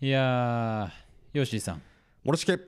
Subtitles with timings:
[0.00, 1.82] いやー、ヨッシーさん。
[2.24, 2.58] もろしけ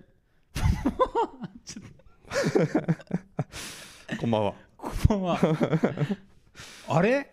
[4.21, 4.55] こんばんは。
[4.77, 5.39] こんばんは。
[6.89, 7.31] あれ？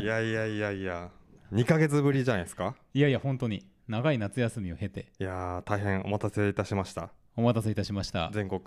[0.00, 1.10] いやいやいやいや。
[1.52, 2.76] 2ヶ月ぶりじゃないですか？
[2.92, 3.66] いやいや、本当に。
[3.88, 8.30] 長い夏休みを経て、いやー大変お待たせいたしましたお待たせいたしました。
[8.32, 8.60] 全国、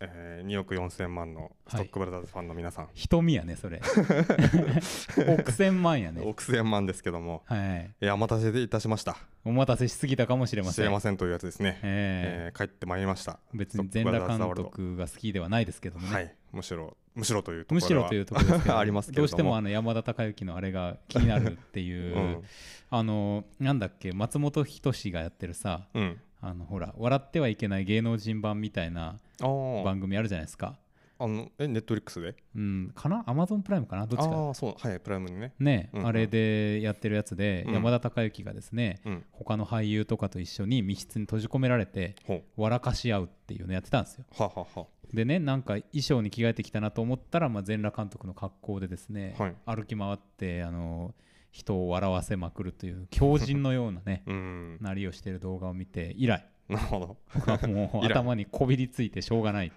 [0.00, 3.82] えー、2億4千万のストックブラザーズファンの皆さん、瞳やね、それ。
[5.38, 6.22] 億千万やね。
[6.24, 7.42] 億千万ですけども。
[7.44, 7.90] はい。
[8.00, 9.18] いやお待たせいたしました。
[9.44, 10.84] お待たせしすぎたかもしれません。
[10.84, 12.56] 知れませんというやつですね、ええ。
[12.56, 13.32] ー帰ってまいりました。
[13.32, 16.14] ー別に全裸監督が好きではないですけどもね。
[16.14, 16.34] はい。
[16.52, 17.84] むしろむしろというところは。
[17.84, 19.22] むしろというところですけど ありますけれども。
[19.22, 22.42] どうしてもあの山田孝之のあれが気になるっていう、 うん。
[22.88, 25.86] あのなんだっけ松本人志がやってるさ。
[25.92, 30.76] うんあのほら笑ってはいけない芸能人版みたいな番組あるじゃないですか。
[31.18, 32.34] あのえネットフリックスで？
[32.54, 33.24] うんかな？
[33.26, 34.06] アマゾンプライムかな？
[34.06, 34.36] どっちか。
[34.36, 35.54] ああそうはいプライムにね。
[35.58, 36.06] ね、うんうん。
[36.06, 37.74] あれでやってるやつで、うん。
[37.74, 39.24] 山田孝之がですねうん。
[39.32, 44.24] 他の俳優とかと一緒に密室に閉じ込められてほ笑かし合うっていうのやってたんですよ。
[44.30, 44.86] うははは。
[45.14, 49.54] でねなんか衣装に着替えてきたなと思ったら、まあ、全裸監督の格好でですね、はい。
[49.64, 51.14] 歩き回ってあの
[51.56, 54.78] 人を笑わせまくるという強靭のようなねうん。
[54.82, 57.16] なりをしている動画を見て以来なるほど。
[57.34, 59.70] 僕はもう頭にこびりついてしょうがない、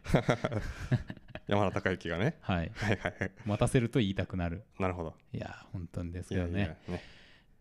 [1.48, 2.36] 山田孝之がね。
[2.42, 3.32] はい、はいはいはい。
[3.46, 4.64] 待たせると言いたくなる。
[4.80, 5.14] なるほど。
[5.32, 6.78] いや本当にですけどね。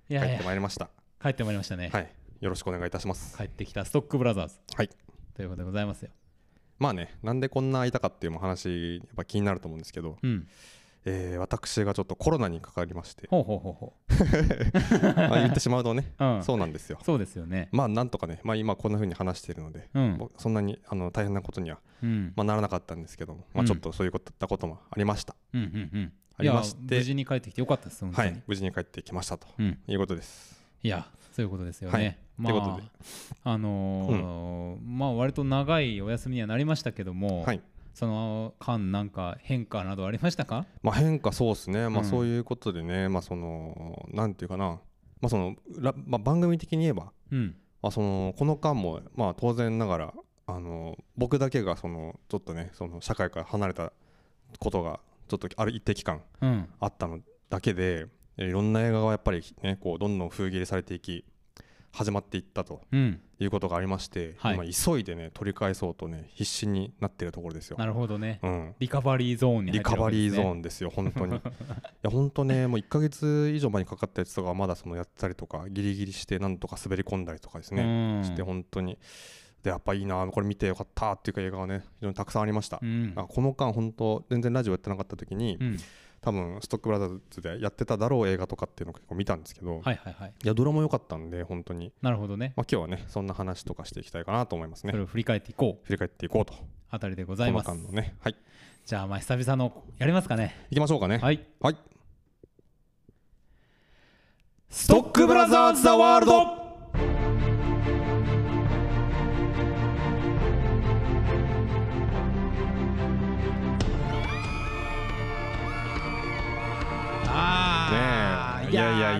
[0.08, 0.89] いやいや帰ってまいりました。
[1.20, 2.11] 帰ってまいりましたね、はい。
[2.41, 3.36] よろしくお願いいたします。
[3.36, 4.58] 帰ってきたストックブラザーズ。
[4.74, 4.89] はい。
[5.34, 6.11] ということでございますよ。
[6.78, 10.48] まあねなんでこんな空いたかっていうも話やっぱ気になると思うんですけど、うん
[11.09, 13.27] えー私がちょっとコロナにかかりまして。
[13.28, 13.92] ほうほうほうほ
[15.14, 16.98] ま あ言ってしまうとね、う、 うん、そうなんですよ。
[17.03, 17.69] そうですよね。
[17.73, 20.17] まあなんとかねまあ今こんな風に話しているので、うん。
[20.19, 22.33] 僕そんなにあの大変なことには、うん。
[22.36, 23.67] まあ、ならなかったんですけども、まあ、うん。
[23.67, 26.12] ちょっとそういうことったこともありました、うんうんうん。
[26.36, 26.97] ありまして。
[26.97, 29.47] 無事に帰ってきてよかったですはい無事に帰ってきましたと。
[29.59, 30.62] うん、いうことです。
[30.83, 32.89] いやそういうことですよね、はいまあということで。
[33.45, 37.61] あのーまあ割と長いお休みにはなりましたけども、はい
[37.98, 40.67] その間なんか変化などありましたか？
[40.83, 41.89] まあ変化そうですね。
[41.89, 42.08] まあうん。
[42.08, 44.78] そういうことでね、まあそのなんていうかな。
[45.20, 47.11] まあそのらまあ番組的に言えば。
[47.33, 47.56] うん。
[47.83, 50.14] まあ、そのこの間も、まあ、当然ながら
[50.46, 53.92] あの僕だけがそのちょっとねその社会から離れた
[54.61, 56.68] ことがちょっとある一定期間うん。
[56.78, 57.18] あったの
[57.50, 58.06] だけで
[58.36, 61.24] えいろんな映画がやっぱりねこうどんどん封切りされていき
[61.92, 63.20] 始まっていったとうん。
[63.40, 64.54] いうことがありまして、はい。
[64.54, 67.76] 今急いでね取り返そうとね必死になっているところですよ。
[67.78, 68.40] なるほどね。
[68.42, 71.36] うん、リカバリーゾーンに入リカバリーゾンーンですよ、本当に。
[71.36, 71.40] い
[72.02, 78.98] や、本当ね、もう1ヶ月以上前にかかったやつとかはまだそのやったりとか、ギリギリして、なんとか滑り込んだりとかですね、して、本当に。
[79.62, 82.80] で、やっぱいいな、これ見てよかったっていうか映画がね、非常にたくさんありました。
[82.82, 83.12] うん。
[83.16, 85.78] あこの間、本当、全然ラジオやってなかった時に、うん
[86.20, 91.92] 多分ストックブラザーズでやってただろう映画とかっていうのを結構見たんですけど、い、はいはいはいや、ドラマ良かったんで、本当に。
[92.02, 94.92] なるほどねまあ、今日はね、そんな話とかしていきたいかなと思いますね。
[94.92, 96.55] それを振り返っていこう振り返っていこうと。
[96.90, 98.17] あたりでございます間のね。
[98.20, 98.36] はい。
[98.84, 101.18] じゃあまあ久々のやりますかね行きましょうかね。
[101.18, 101.77] はいはい。
[104.70, 107.27] ストックブラザーズ・ザ・ワールド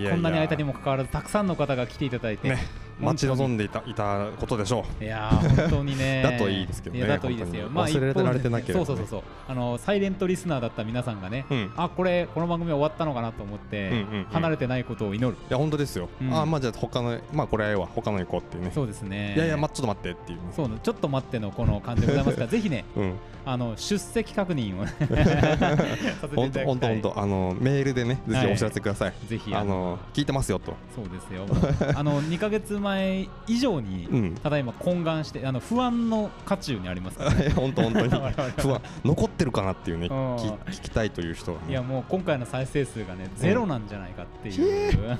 [0.07, 6.21] こんなに間にもかかわらずたくさんの方が来ていただいて、ね待ち望んでいたいたことでしょいやー本当にね。
[6.21, 7.69] だといいですけどねやだといいですよ。
[7.73, 8.85] 本当に忘れられてなければね。
[8.85, 9.21] そうそうそうそう。
[9.47, 11.53] あのサイレントリスナーだった皆さんがね、う。
[11.53, 11.61] うん。
[11.61, 14.25] いあこれこの番組終わったのかなと思って、うんうんうん。
[14.25, 15.37] 離れてないことを祈る。
[15.49, 16.09] や、本当ですよ。
[16.21, 16.33] うん。
[16.33, 18.71] あ、まあじゃあ他の、まあこれは他の行こうっていうね。
[18.73, 19.33] そうですね。
[19.35, 20.37] いやいや、ま、ちょっと待ってっていう。
[20.39, 20.43] ね。
[20.53, 23.13] そうねちょっと待ってのこの感じでございますから ぜひねうん。
[23.45, 26.65] あの出席確認を させてい本当ただきたい。
[26.65, 29.13] 本当本当あのメールでね、ぜひお知らせください。
[29.27, 30.73] ぜひあの聞いてますよと。
[30.95, 31.45] そうですよ
[31.95, 34.35] あの2か月前以上に、うん。
[34.35, 38.09] ただいま懇願してあの不安の渦中にありますから、ね、 本当本当に
[38.57, 41.65] 不安残ってるかなっていうね、うん聞聞きたいという人がね。
[41.69, 45.17] いやもう今回の再生数がねゼロなんじゃないかっていう、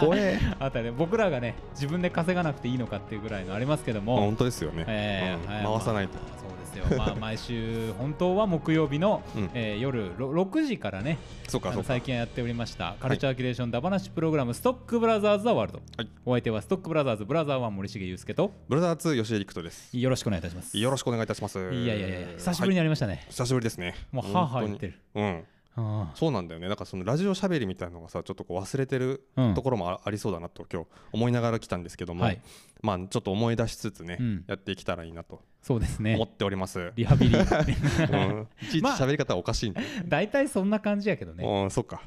[0.00, 0.38] 怖え。
[0.58, 4.84] あたりで僕らがね自分で稼がなくていいのかっていうぐらいのありますけども、本当ですよね。
[4.86, 6.14] えーうんはい回さないと。
[6.14, 11.18] まあそうですよ、まあ、毎週本当は木曜日の、うんえー夜ろ6時からね
[11.48, 12.00] そうかそうか最。
[12.02, 16.08] 近やっておりましたカルチャーキュレーションダバなしプログラム、ストックブラザーズ・ザ・ワールド、はい。
[16.24, 18.52] お相手はストックブラザーズブラザー1森重裕介と。
[18.68, 19.96] ブラザー2吉江陸斗です。
[19.96, 20.78] よろしくお願いいたします。
[20.78, 21.58] よろしくお願いいたします。
[21.58, 23.94] いやいやいや久しぶりにはいやりましたね、久しぶりですね。
[24.12, 24.94] もうはあはあ言ってる。
[25.14, 25.44] うん。
[25.76, 26.68] あそうなんだよね。
[26.68, 29.54] だからそのラジオしゃべりみたいなのがさ、ちょっとこう忘れてるうん。
[29.54, 32.40] ところもあありそうだなと今日思いながら来たんですけども、はい。
[32.82, 34.44] まあちょっと思い出しつつね、うん。
[34.46, 36.14] やっていけたらいいなとそうですね。
[36.14, 37.36] 思っております、リハビリ。
[37.36, 37.42] うん、
[38.62, 41.44] いちいちまあ喋り方おかしいんで、大体そんな感じやけどね。
[41.44, 42.02] うんそっか。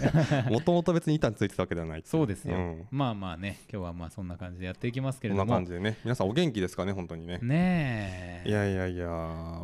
[0.50, 2.02] もともと別に板についてたわけではない。
[2.04, 2.86] そうですよ、うん。
[2.90, 5.96] まあまあね今日はまあそんな感じでやっていきますけれこんなども感じでね。
[6.04, 7.38] 皆さんお元気ですかね本当にね。
[7.40, 8.48] ねえ。
[8.48, 9.08] いやいやいや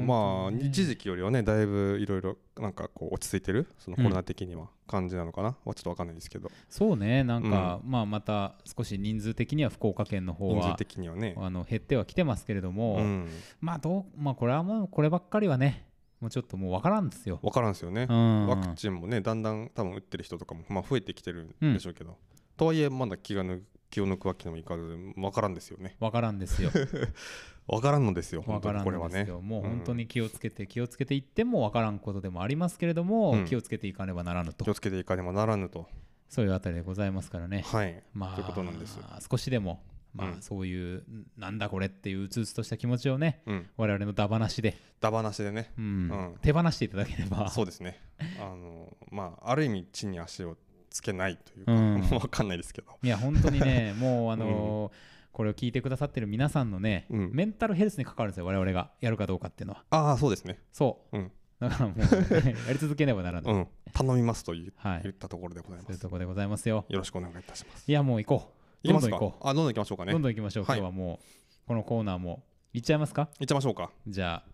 [0.00, 3.66] まあね一時期よりはねだいぶいろいろなんかこう落ち着いてる？
[3.78, 6.50] そのコロナ的には感じなのかな、はちょっとわかんないですけど。
[6.68, 11.34] そうねなんか、まあまた少し人数的には福岡県の方人数は的にはね。
[11.36, 13.28] あの減ってはきてますけれども、うん。
[13.60, 15.86] まあどうまあこれはもうこればっかりはね
[16.20, 22.16] もうちょっともう分からんですよ、分からんですよね、うん、ワクチンもねだんだん多分打ってる人とかも、まあ、増えてきてるんでしょうけど、
[22.56, 23.60] とはいえまだ気が抜
[23.94, 24.82] 気を抜くわけにもいかず
[25.14, 25.94] 分からんですよね。
[26.00, 26.70] 分からんですよ。
[27.68, 29.24] 分からんのですよ分本当からんにこれはね。
[29.24, 33.44] もう本当に気をつけて気をつけていっても分からんことでもありますけれども、うん。
[33.44, 34.64] 気をつけていかねばならぬと。
[34.64, 35.88] 気をつけていかねばならぬと。
[36.28, 37.62] そういうあたりでございますからね。
[37.64, 38.02] はい。
[38.12, 38.98] まあということなんです。
[39.30, 39.80] 少しでも
[40.12, 40.42] まあ、うん。
[40.42, 41.04] そういう
[41.38, 43.68] なんだこれっていううつうつとした気持ちをねうん。
[43.76, 45.70] 我々のダバしで、だ話でね。
[45.78, 45.84] うん。
[45.84, 46.38] うん。
[46.42, 47.48] 手放していただければ。
[47.48, 48.00] そうですね。
[48.40, 50.56] あのまあある意味地に足を
[50.94, 52.00] つけないというか、うん。
[52.02, 52.92] 分かんないですけど。
[53.02, 54.92] いや本当にね もうあのー
[55.34, 57.30] これを聞いてくださってる皆さんのね、うん。
[57.32, 59.84] メンタルヘルスに関わるんですよ我々がやるかどうかっていうのは。
[59.90, 60.60] ああそうですね。
[60.70, 61.32] そう、うん。
[61.58, 63.68] だからもう、やり続けねばならぬ、うん。
[63.92, 65.02] 頼みますと言はい。
[65.02, 66.84] 言ったところでございます、そういうところでございますよ。
[66.88, 67.90] よろしくお願いいたします。
[67.90, 68.52] いやもう行こ
[68.84, 68.86] う。
[68.86, 69.18] いきますか？
[69.18, 70.12] どんどん行こあどんどん行きましょうかう、ね。
[70.12, 70.64] どんどん行きましょう。
[70.64, 70.78] はい。
[70.78, 72.44] 今日はもうこのコーナーも。
[72.72, 73.28] 行っちゃいますか？
[73.40, 73.90] 行っちゃいましょうか。
[74.06, 74.44] じゃあ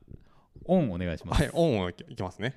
[0.65, 2.57] オンお願いします、はいオンいきますね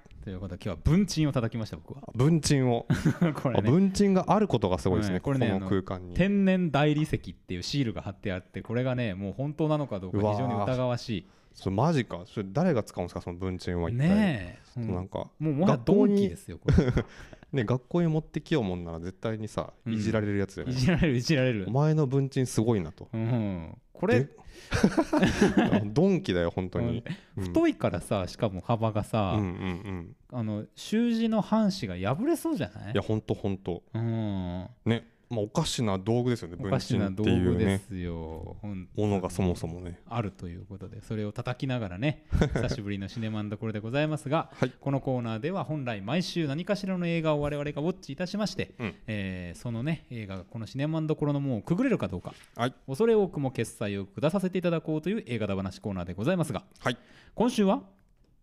[0.23, 2.01] ということで今日は文鎮を叩きました僕は。
[2.13, 2.85] 文鎮を、
[3.41, 3.67] これね。
[3.67, 6.13] あ文鎮があることがすごいですね、うんこれねこの空間に。
[6.15, 12.21] 天然大理石っていうシールが貼ってあってこれがねもう本当なのかどうか非常に疑わしそれマジか。
[12.25, 14.09] それ誰が使うんですかその文鎮はい一体。
[14.09, 14.93] ねえ、うん。
[14.93, 17.03] なんかもうもはや学校にドンキですよこれ。
[17.51, 19.93] ね学校に持ってきようもんなら絶対にさうん。
[19.93, 21.65] いじられるやつじゃないい、じられるいじられる。
[21.67, 23.09] お前の文鎮すごいなと。
[23.11, 24.29] うん、これで
[25.85, 27.03] ドンキだよ本当に、
[27.37, 27.43] うん。
[27.45, 30.15] 太いからさしかも幅がさ、うんうんうん。
[30.31, 32.93] あの習字の半紙が破れそうじゃない？
[32.93, 39.99] いや本当本当うん、ねまあおかしな道具ですよねお文かしな道具ですよ、本当ものがそもそもね。
[40.07, 44.71] あるということでそれを叩きながらね 久しぶりのシネマンどころでございますが、はい。
[44.79, 48.95] このコーナーでは本来毎週何かしらの映画を我々がウォッチいたしまして、うん。
[49.07, 52.73] えーそのね映画がこのシネマンどころの門をくぐれるかどうか、はい。
[52.87, 56.97] 恐れ多くも決済を下させていただこうという映画だ話コーナーでございますがはい。
[57.35, 57.83] 今週は？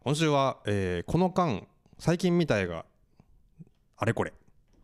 [0.00, 1.66] 今週は、えーこの間
[1.98, 2.86] 最近見た映画
[3.96, 4.32] あれこれ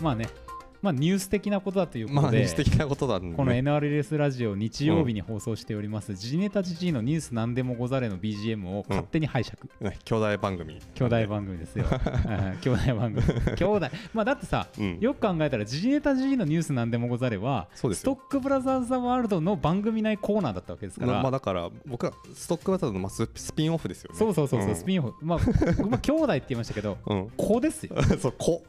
[0.06, 0.45] まあね
[0.86, 10.80] まあニュース的なことだということまあで、この NRS ラジオ日曜日に放送しております、ジネタジジイのニュースなんでもござれの BGM を勝手に拝借、ね兄弟番組。
[10.94, 11.86] 兄弟番組ですよ。
[11.90, 13.24] うん兄弟番組。
[13.58, 13.88] 兄弟。
[14.14, 15.00] まあだってさうん。
[15.00, 24.20] よく考えたらジネタジジイのニュースなんでもござれはストックブラザーズ・ザ・ワールドの番組内コーナーだったわけですから、ままあだから僕はストックバターのまあススピンオフですよね。
[24.20, 24.76] そうそうそうそう、ん。
[24.76, 25.14] スピンオフ。
[25.22, 27.30] まあ僕まあ兄弟って言いましたけどうん。
[27.36, 27.96] 子ですよ。
[28.22, 28.64] そうこ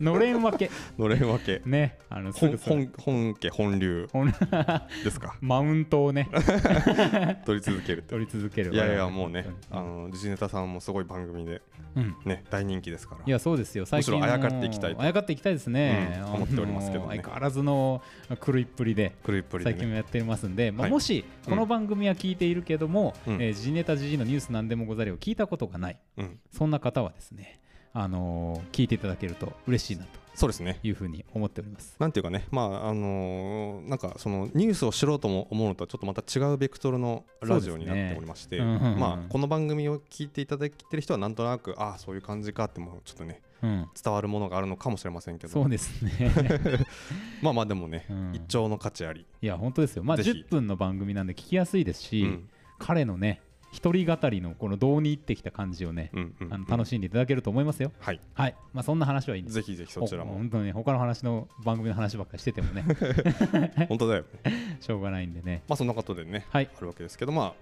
[0.00, 0.70] のれん分け
[1.08, 1.62] のれん分け。
[1.64, 4.08] ねあのす本本本家本流。
[5.04, 5.36] ですか？
[5.42, 6.28] マウントをね。
[7.44, 8.72] 取り続ける取り続ける。
[8.74, 11.62] いやいやもうねあの時事ネタさんもすごい番組で
[11.96, 12.16] うん。
[12.24, 13.22] ね大人気ですから。
[13.24, 13.86] いやそうですよ。
[13.86, 15.02] 最近むしろあやかっていきたいと。
[15.02, 18.02] あやかっていきたいですね、うん思っておりますけど相変わらずの
[18.44, 19.76] 狂いっぷりでクルイプリでね。
[19.76, 20.90] 最近もやってますんで、まあはい。
[20.90, 23.34] もしこの番組は聞いているけども、うん。
[23.42, 25.98] えー、時ネタ時事のニュースなんでもござれを聞いたことがない。
[26.16, 26.38] うん。
[26.50, 27.60] そんな方はですね、
[27.92, 30.80] あのー聞いていただけると嬉しいなとそうですね。
[30.82, 31.96] いうふうに思っております。
[31.98, 32.46] なんていうかね。
[32.50, 38.64] まああのーなんかそのニュースを知ろうとも思うのとはちょっとまた違うベクトルのラジオになっておりまして、ね。
[38.64, 38.98] うんうんうん。
[38.98, 45.52] まあこの番組を聞いていただいてる人はなんとなくああそういう感じかってもちょっとねうん、伝わるものがあるのかもしれませんけど。
[45.54, 46.30] そうですね。
[47.40, 48.32] まあまあでもね、うん。
[48.34, 50.04] 一丁の価値あり、いや本当ですよ。
[50.04, 50.30] まあぜひ。
[50.30, 52.48] 10分の番組なんで聞きやすいですし、うん。
[52.78, 53.40] 彼のね
[53.74, 57.90] 一人語りのこのどうに入ってきた感じをね、うんうんあの楽しんでいただけると思いますよ。
[57.98, 58.54] はいはい。
[58.72, 59.54] まあそんな話はいいんです。
[59.56, 62.84] ぜひぜひそちらもほ本当にね他の話の番組の話ばっかりしててもね
[63.88, 65.64] 本当だよね しょうがないんでね。
[65.68, 66.70] まあそんなことでねはい。
[66.76, 67.54] あるわけですけどまあ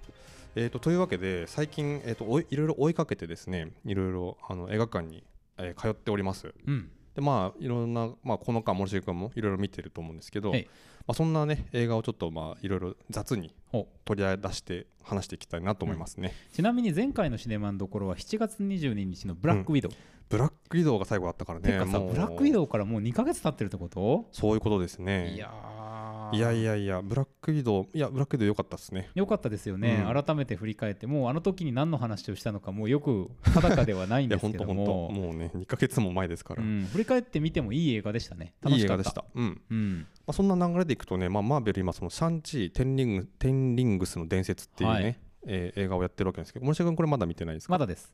[0.54, 5.25] えー、とというわけで最近、えー、とおいいろいろ追いかけてですねいろいろあの映画館に、
[5.57, 6.90] えー通っておりますうん。
[7.14, 10.69] でまあいろんな、まあ、この間森重君もいろいろ見てると思うんですけど、はい
[11.07, 19.93] まあ、そんなね映画をちょっとまあいろいろ雑にお取り出して話していきたいなと思いますね、ちなみに前回のシネマンどころは7月22日のブラックウィドウ、
[20.29, 21.73] ブラック移動が最後だったからね。
[21.73, 24.29] てかさブラックウィドウからもう2ヶ月経ってるってこと？
[24.33, 25.35] そういうことですね。
[25.35, 26.01] いやー
[26.32, 29.10] いやいやいやブラック移動いやブラック移動良かったですね。
[29.14, 30.22] よかったですよね、うん。
[30.22, 38.54] 改めて振り返ってもうあの時に何の話をしたのかもうよく定かではないんですけど本当本当ももうね2ヶ月も前ですから、うん、振り返ってみてもいい映画でしたね。
[38.62, 39.02] 楽いいしかった。
[39.02, 39.44] 映画でした、うん。
[39.44, 45.16] まうん、あ、そんな流れでいくとね、まあ、マーベル今そのシャンチーテンリングテンリングスの伝説っていうね、はい。
[45.44, 47.72] えー映画をやってるわけですけど森下君これまだ見てないですか？
[47.72, 48.08] まだです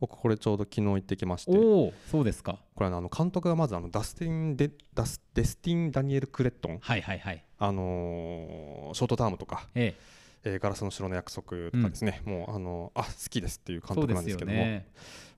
[0.00, 2.58] 僕これちょうど昨日行ってきましておおそうですか。
[2.74, 7.44] これあの監督がまずあのダスティンデダスデスティン・ダニエル・クレットン、はいはいはい。
[7.58, 9.94] あのーショートタームとか、え
[10.42, 10.56] え。
[10.56, 14.82] ーガラスの城の約束とかですね、もうあのあ好きですっていう監えそうで督なんですすけども、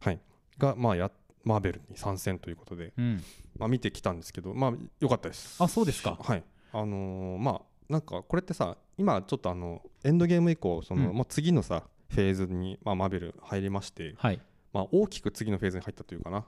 [0.01, 0.21] はい、
[0.59, 1.11] が、まあ、や
[1.43, 3.23] マーベルに参戦ということで、うん。
[3.59, 5.61] まあ、見てきたんですけどまあ良かったです。
[5.61, 6.17] あそうですか。
[6.23, 6.45] はい。
[6.73, 11.17] あのーまあなんかこれってさ今ちょっとあのエンドゲーム以降その、うん。
[11.17, 14.41] もう次のさフェーズに、まあ、マーベル入りまして、はい
[14.73, 16.45] まあ、大きく次のフェーズに入ったというかな、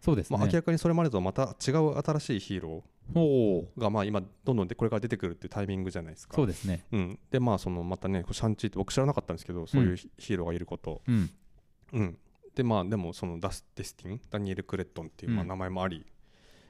[0.00, 6.34] そうですね、まあ、明らかにそれまでとはまた違う新しいヒーローがまあ今どんどんでこれから出てくるっていうタイミングじゃないですか。
[6.36, 6.84] そうですね。
[6.92, 11.30] うん、でまあそのまたねシャンチーって僕知らなかったんですけどそういうヒヒーローがいること、うん。
[11.92, 12.18] うん、
[12.54, 14.20] でまあでもそのダス・デスティン？
[14.30, 15.48] ダニエル・クレットンっていうまあうん。
[15.48, 16.04] 名前もあり、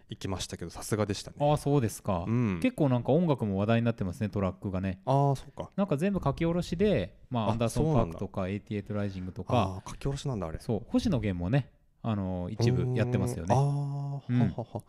[0.08, 1.36] 行きましたけどさすがでしたね。
[1.40, 2.60] ああそうですか、うん。
[2.62, 5.00] 結構なんか音楽も話題になってますねトラックがね。
[5.04, 5.70] ああそうか。
[5.76, 9.56] なんか全部書き下ろしで、まあ、あアンダーソン・パークとか88ライジングとか。
[9.56, 10.58] ああ書き下ろしなんだあれ。
[10.60, 10.82] そう。
[10.88, 11.70] 星野源もね
[12.02, 13.54] あの一部やってますよね。
[13.54, 14.40] ああ、うん。
[14.40, 14.82] ははは。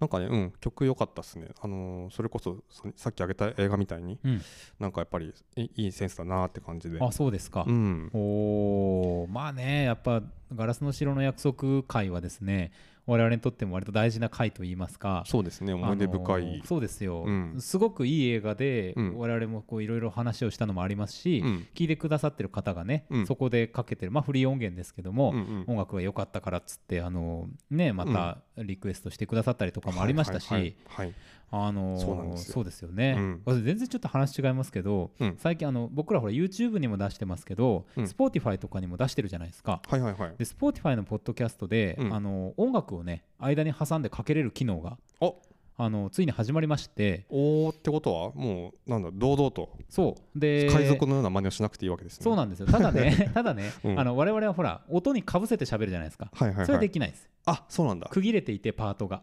[0.00, 1.48] なんかねうん曲良かったっすね。
[1.60, 4.42] あのーそれこそささっき挙げた映画みたいに、うん。
[4.80, 6.98] なんかやっぱりいいいセンスだなって感じで。
[7.00, 8.10] あそうですか、うん。
[8.14, 9.30] おー。
[9.30, 10.22] まあねやっぱ
[10.54, 12.72] ガラスの城の約束会はですね
[13.06, 15.24] 我々にとっても割と大事な回といいますか。
[15.26, 15.74] そうですね。
[15.74, 17.56] 思い出深い、あのーそうですよ、うん。
[17.58, 19.18] すごくいい映画で、うん。
[19.18, 21.66] 我々もこういろいろ話をしたのもありますし、うん。
[21.74, 23.26] 聞いてくださってる方がね、うん。
[23.26, 25.64] そこでかけてるまあフリー音源ですけども、うんうん。
[25.68, 31.14] 音楽が良かったからっつってあのねまたリクエストしてくださったりとかもありましたし、はいはいはいはい
[31.50, 33.42] あのーそうですよね、うん。
[33.44, 35.36] 私全然ちょっと話違いますけど、うん。
[35.38, 38.04] 最近あの僕らほら YouTube にも出してますけど、うん。
[38.04, 39.80] Spotify とかにも出してるじゃないですか。
[39.88, 40.34] はいはいはい。
[40.36, 42.14] で Spotify のポッドキャストで、うん。
[42.14, 45.36] あの音楽をね間に挟んでかけれる機能がお
[45.76, 47.26] あのついに始まりまして。
[47.28, 49.70] おーってことはもうなんだ堂々と。
[49.88, 50.38] そう。
[50.38, 52.24] で海賊のような真似をしなくていいわけですね。
[52.24, 52.66] そうなんですよ。
[52.66, 53.98] ただね ただね、うん。
[53.98, 56.66] あの我々はほら音にかぶせて喋るじゃないですか、はいはいはい。
[56.66, 57.28] それできないです。
[57.46, 58.08] あそうなんだ。
[58.08, 59.22] 区切れていてパートが。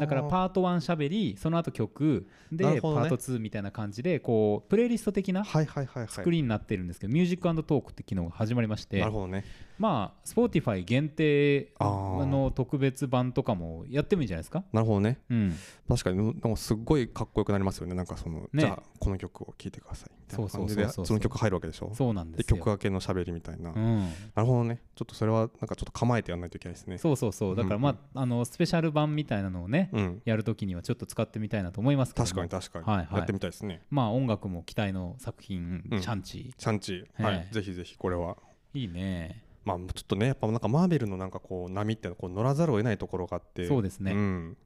[0.00, 2.80] だからパート1しゃべりその後曲で、ね。
[2.80, 6.08] パート2みたいな感じでこうプレイリスト的なはいはいはいはい。
[6.08, 8.98] 作りになってるんですけど、 Music Talk って機能が始まりまして。
[9.00, 9.44] なるほどね
[9.80, 14.62] まあ Spotify 限定の特別版とかもやってもいいんじゃないですか？
[14.74, 15.18] なるほどね。
[15.30, 15.56] うん。
[15.88, 17.94] 確かになんかすっごいかっこよくなりますよね。
[17.94, 20.10] なんかその、ねじゃあこの曲を聴いてください。
[20.12, 21.90] みたいな感じでその曲入るわけでしょ？
[21.94, 22.58] そうなんでですよ。
[22.58, 24.82] 曲明けのしゃべりみたいな、うん、なるほどね。
[24.94, 26.98] ちょっとそれはなんかちょっと構えてやらないといけないですね。
[26.98, 27.56] そうそうそう。
[27.56, 30.22] だからまあ,、あのスペシャル版みたいなのをね、うん。
[30.26, 32.28] やるときにはちょっと使ってみたいなと思いますけども。
[32.28, 33.18] 確かに確かに、はいはい。
[33.20, 33.80] やってみたいですね。
[33.88, 36.02] まあ音楽も期待の作品、うん。
[36.02, 37.48] シャンチシャンチー、ははい。
[37.50, 38.36] い、ぜひぜひこれは。
[38.74, 44.12] ーいいねまあちょっとねやっぱなんかマーベルのなんかこう波ってこう乗らざるを得ないところがあってそうですね。
[44.14, 44.56] ん、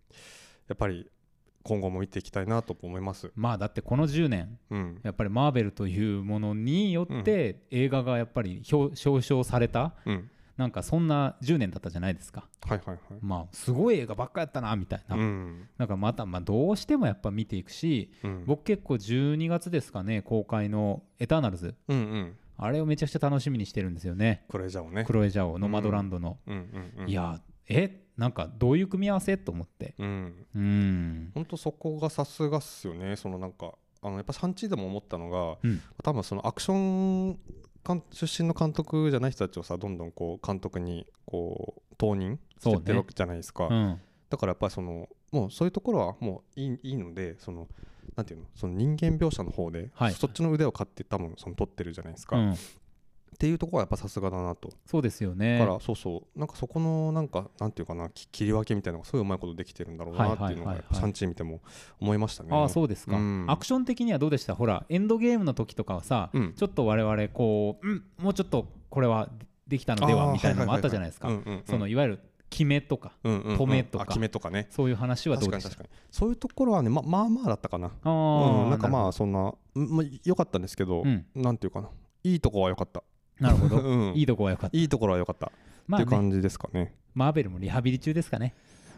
[0.69, 1.11] やっぱり
[1.65, 3.33] 今後も見ていきたいなと思います。
[3.35, 5.01] まあだってこの10年うん。
[5.03, 10.31] やっぱりマーベルというものによって映画がやっぱり表表彰されたうん。
[10.57, 12.47] なんかそんな10年だったじゃないですか。
[12.61, 12.99] はいはいはい。
[13.21, 15.69] まあすごい映画ばっかやったなみたいな、うん。
[15.79, 18.45] なんかまたまあどうしてもやっぱ見ていくしうん。
[18.47, 21.75] 僕結構12月ですかね公開の「エターナルズ。
[21.89, 24.45] うんうん」あれをめちゃくちゃ楽しみにしてるんですよね。
[24.49, 25.05] クレジャーをね。
[25.05, 26.39] クロエジャオノマドランドの、
[27.07, 29.37] いやえなんかどういう組み合わせ？
[29.37, 29.95] と思って。
[29.99, 30.47] うん。
[30.55, 31.31] うん。
[31.35, 33.17] 本当そこがさすがっすよね。
[33.17, 35.81] そのなんかあのやっぱサンチーでも思ったのが、うん。
[36.03, 37.39] 多分そのアクション
[37.87, 44.01] 監出身の監督じゃない人たちをさどんどんこう監督にこう投任してってるわけじゃないですか、うん。
[44.31, 47.67] だからやっぱりそのもうそういうところはもういいいいのでその
[48.17, 48.47] なんていうの？
[48.55, 50.13] その人間描写の方で、はい。
[50.13, 52.57] そっちの腕を買って多分その取ってるじゃないですか、っうん。
[53.37, 54.71] ていうところはやっぱさすがだなと。
[54.87, 55.59] そうですよね。
[55.59, 56.39] だからそうそう。
[56.39, 61.61] なんかそこのなんかなんていうかなき切り分けみたいなのがすごいうまいことできてるんだろうなっていうのがやっぱシャンチー見ても
[62.01, 62.51] 思いましたね。
[62.53, 63.47] ああそうですか、うん。
[63.49, 64.55] アクション的にはどうでした？
[64.55, 66.53] ほらエンドゲームの時とかはさ、うん。
[66.55, 69.29] ちょっと我々こう、うん、もうちょっとこれは
[69.67, 71.31] できたのではみたいなのもあったじゃないですか。
[71.67, 73.57] そのいわゆる決めとかうんうんうん。
[73.57, 74.05] 止めとか。
[74.05, 74.67] あ決めとかね。
[74.71, 75.71] そういう話はどうでした？
[75.71, 77.91] 確かそういうところはねままあまあだったかな。
[78.03, 81.27] あーうん、なんかまなあそんなうんまあ良かったんですけど、うん。
[81.35, 81.89] なんていうかな。
[82.23, 83.03] いいとこは良かった、
[83.39, 83.77] なるほど。
[83.83, 84.77] うん、いいとこはよかった。
[84.79, 85.53] いいところは良かった、
[85.87, 86.05] まあね。
[86.05, 86.95] っていう感じですかね。
[87.15, 88.55] マーベルもリハビリ中ですかね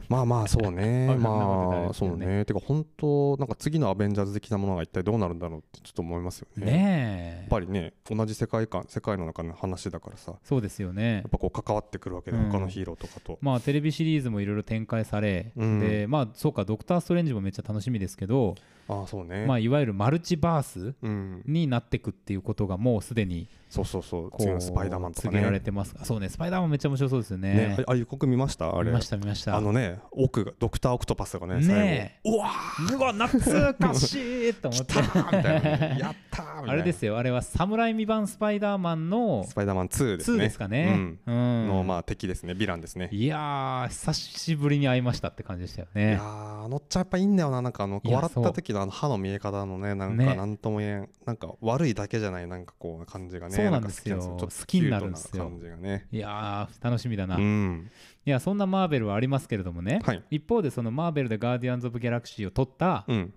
[0.09, 1.15] まあまあそうね。
[1.17, 2.27] まあそうね。
[2.27, 2.45] ね。
[2.45, 6.67] てか本当なんか次のアベンジャーズ的なものが一体どうなるんだろうってちょっと思いますよね。
[6.67, 7.45] やねえ。
[7.47, 11.23] っぱりね同じ世界観世界の中の話だからさやそうですよね。
[11.27, 12.51] っぱこう関わってくるわけで、うん。
[12.51, 13.39] 他のヒーローとかと。
[13.41, 15.81] まあテレビシリーズもいろいろ展開され、うん。
[15.81, 18.55] でまあそうかドクター・ストレンジもめっちゃ楽しみですけど、
[18.89, 19.47] ああそうね。
[19.47, 21.43] まあいわゆるマルチバースうん。
[21.47, 24.31] になってくっていうことがもうすでにそうそうそう。
[24.31, 27.55] こ次のスパイダーマンとか告げられねてますがそうねスパイダーマンめっちゃ面白そうですよね。
[27.55, 28.75] ねああ予告見ました？
[28.77, 28.91] あれ。
[28.91, 29.57] 見ました見ました。
[29.57, 32.51] あのね奥がドクター・オクトパスがねねうわ
[32.93, 34.93] うわ懐かしいと思って。
[34.95, 35.79] ー来たーみたいな。
[35.79, 36.73] ね やったーみたいな。
[36.73, 41.65] あれですよあれは侍未版スパイダーマンのスパイダーマン2です2ねですかね、ううん。
[41.65, 42.53] んのまあ敵ですね。
[42.53, 43.09] ヴィランですね。
[43.13, 54.19] いやー久しぶりに会いましたって感じでしたよいやあのっちゃんやっぱいいんだよななんかあの笑った時のあの歯の見え方のねなんねかなんとも言えんなんか悪いだけじゃないなんかこう感じがねそうなんですよ。
[54.39, 55.49] か好きになるんですよ。
[55.49, 56.07] ね。
[56.13, 57.91] いやー楽しみだな、ういん
[58.25, 60.23] やそんなマーベルはありますけれどもね、はい。
[60.31, 63.33] 一方でそのマーベルでガーディアンズ・オブ・ギャラクシーを撮った、うん。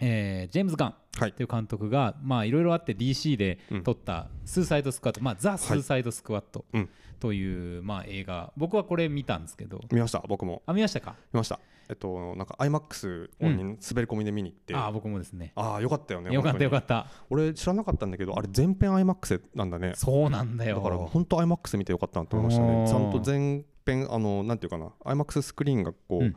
[0.00, 1.30] えージェームズ・ガンはい。
[1.30, 6.88] っていう監督がまあいろいろあって DC で撮った「スーサイド・スクワット」まあ「ザ・スーサイド・スクワットうん」
[7.20, 8.52] というまあ映画。
[8.56, 9.80] 僕はこれ見たんですけど。
[9.92, 10.62] 見ました僕も。
[10.66, 11.14] あ見ましたか？
[11.32, 14.74] 見ましたえっとなんか IMAX をに滑り込みで見に行って。
[14.74, 15.52] ああ僕もですね。
[15.54, 17.04] ああよかったよねよかったよかっった。
[17.04, 19.92] た俺知らなかったんだけどあれ全編 IMAX なんだね。
[19.96, 20.76] そうなんだよ。
[20.76, 22.88] だから本当 IMAX 見てよかったなと思いましたね。
[22.88, 26.36] ちゃんと全編あのなんていうかな IMAX スクリーンがこう、うん。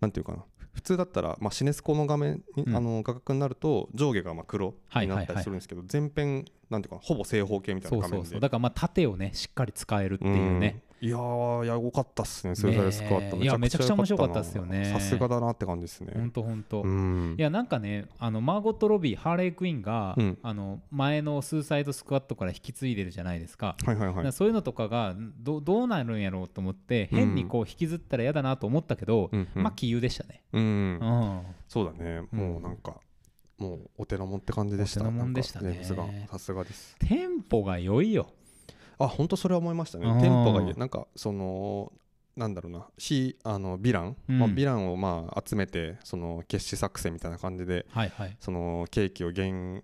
[0.00, 2.76] なんていうかな普通だったら、まあ、シネスコの画面に、うん。
[2.76, 8.26] あの画角になると上下がまあ黒はいになったりするんですけど、全編なんていうかなほぼ正方形みたいそうな画面で。
[8.26, 10.82] そうそうだからまあ縦をねしっかり使えるっていうね。
[10.84, 12.54] うんいやーいやよかったっすね。
[12.54, 13.36] スーサイドスクワット。
[13.38, 14.92] いやめちゃくちゃ面白かったっすよね。
[14.92, 16.12] なさすがだなって感じですね。
[16.14, 17.36] ほんとほんとうん。
[17.38, 20.38] いやなんかねあのマーゴット・ロビーハーレー・クイーンが、うん。
[20.42, 24.32] あの前のスーサイド・スクワットから引き継いでるじゃないですか,、はいはいはい。
[24.32, 29.62] そういうのとかがどどうなるんやろうと思って変にこう引きずったら嫌だなと思ったけど、うんうん。
[29.62, 30.66] まあ杞憂でしたね、うんう
[31.06, 31.42] ん。
[31.66, 32.22] そうだね。
[32.30, 32.38] うん。
[32.38, 33.00] もうなんか
[33.56, 35.00] もうお手のもんって感じでした。
[35.00, 35.82] お手のもんでしたね。
[36.30, 36.96] さすがです。
[36.98, 38.30] テンポが良いよ
[39.00, 40.08] あ本当それは思いましたね。
[40.08, 40.74] うんテンポがいい。
[40.76, 41.92] なんかその
[42.36, 42.86] なんだろうな。
[42.98, 44.38] 非あのヴィラン、うん。
[44.38, 49.82] まあ、ヴィランをまあ集めてその決死作戦みたいな感じではいはい、その刑期を減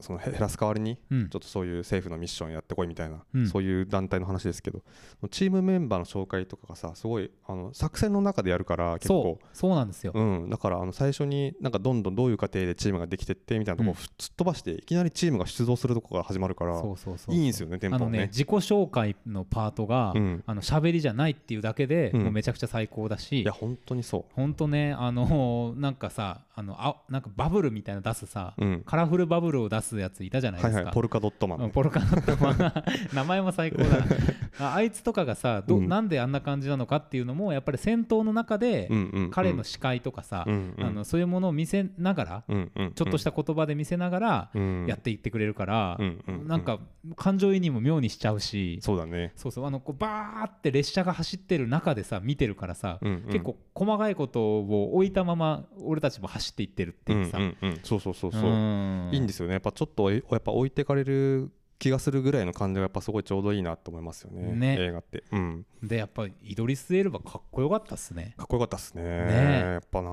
[0.00, 1.28] その減らす代わりにうん。
[1.28, 3.46] ちょっとそういう政府のミッションやってこいみたいな、うん。
[3.46, 4.82] そういう団体の話ですけど
[5.30, 9.38] チームメンバーの紹介とかがさすごいあの作戦の中でやるから結構。
[9.40, 20.42] そうそうなんですよ、うん、だからあの最初になんかどんどんどういう過程でチームができてってみたいなところをすっ飛ばしていきなりチームが出動するところから始まるからそうそうそういいんですよねテンポあのがねね自己紹介のパートが、うん。
[20.46, 22.22] あの喋りじゃないっていうだけで、うん。
[22.24, 23.42] もうめちゃくちゃ最高だし。
[23.42, 32.72] いや本当にそほんとねあのなんかさあのあなんかバブルみたいなの出すさ、う、うん、カラフルバブルを出すやついたじゃないですか、はいはいポルカドットマン、ね、うんポルカドットマン。
[33.12, 34.06] 名前も最高だな。
[34.58, 35.88] ああいつとかがさど、うん。
[35.88, 39.30] なんであんな感じなのかっていうのもやっぱり戦闘の中でうんうんうん。
[39.30, 40.86] 彼の視界とかさ、うんうん。
[40.86, 46.48] あのそういうものを見せながら、うんうんちょっとした言葉で見せながらうんやっていってくれるから、うんうんうん。
[46.48, 46.78] なんか
[47.16, 53.32] 感情移入も妙にしちゃうし、そうだね、そうそうあのこうバーって列車が走ってる中でさ見てるからさ、うんうん。
[53.32, 57.80] 結構細かいことを置いたまま俺たちも走っていってるっていうさ、うんうんうん。
[57.82, 59.10] そうそうそうそう、ん。
[59.12, 59.54] いいんですよね。
[59.54, 64.52] やっぱちょっとやっぱ置いてかれる気がするぐらいの感じがやっぱすごいちょうどいいなと思いますよね。
[64.52, 64.76] ね。
[64.80, 68.34] 映画って、うん、でやっぱりイドリス・エルバかっこよかったっすね。
[68.36, 69.02] かっこよかったっすね。
[69.04, 70.12] えやっぱなあ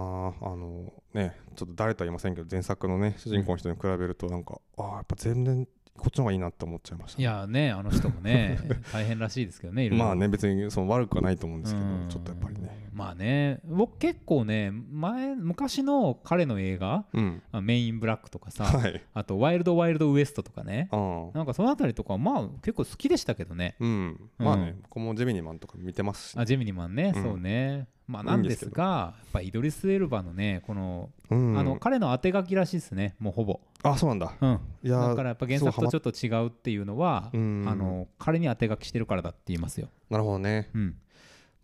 [0.56, 7.22] のねちょっと誰とは言いませんけど前作のね主人公の人に比べるとなんか、ああやっぱ全然こっちの方がいいなって思っちゃいました。
[7.22, 8.58] いやねあの人もね
[8.92, 12.06] 大変らしいですけどねまあね別にその悪くはないと思うんですけどうん。
[12.10, 12.90] ちょっとやっぱりね。
[12.94, 17.42] まあね僕結構ね前昔の彼の映画うん。
[17.52, 19.02] あメインブラックとかさはい。
[19.14, 20.90] あとワイルド・ワイルド・ウエストとかね
[21.34, 23.76] なんかそのあたりとかまあ結構好きでしたけどね。
[23.80, 24.30] うん。
[24.38, 27.24] まあね僕もジェミニマンとか見てますしあジェミニマンね、うん。
[27.24, 31.58] そうねまあなんですがやっぱイドリス・エルバのねこの,、うん。
[31.58, 34.34] あの彼の当て書きらしいですねもうほぼ、あそうなんだ。
[34.40, 40.70] うん、いやーだからやっぱ原作とちょっと違うっていうのはうんあの彼に当て書きしてるからだって言いますよ、なるほどね。
[40.76, 40.96] うん、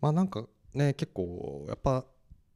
[0.00, 2.04] まあなんかね結構やっぱ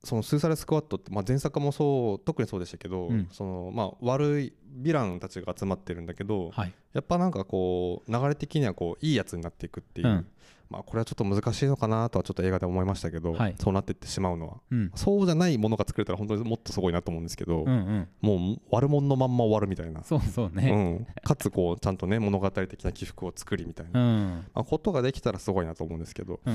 [0.03, 3.29] そのスーサルスクワットって、まあ、前作もそう特にそうでしたけど、うん。
[3.31, 4.53] そのまあ悪い
[4.83, 6.73] ヴィランたちが集まってるんだけど、はい。
[6.93, 10.27] やっぱなんかこう流れ的にはこういいやつになっていくっていう、うん
[10.71, 13.55] まあこれはちょっと難しいのかなとはちょっと映画で思いましたけど、はい。
[13.59, 14.55] そうなっていってしまうのは。
[14.71, 14.91] うん。
[14.95, 18.09] そうじゃないものが作れたら本当にもっとすごいなと思うんですけど、うんうん。
[18.21, 24.45] もう悪者のまんま終わるみたいな、そうそううねん、かつこうちゃんとね物語的な起伏を作りみたいな、うん。
[24.55, 26.55] まあ、ことができたらすごいなと思うんですけど、うん。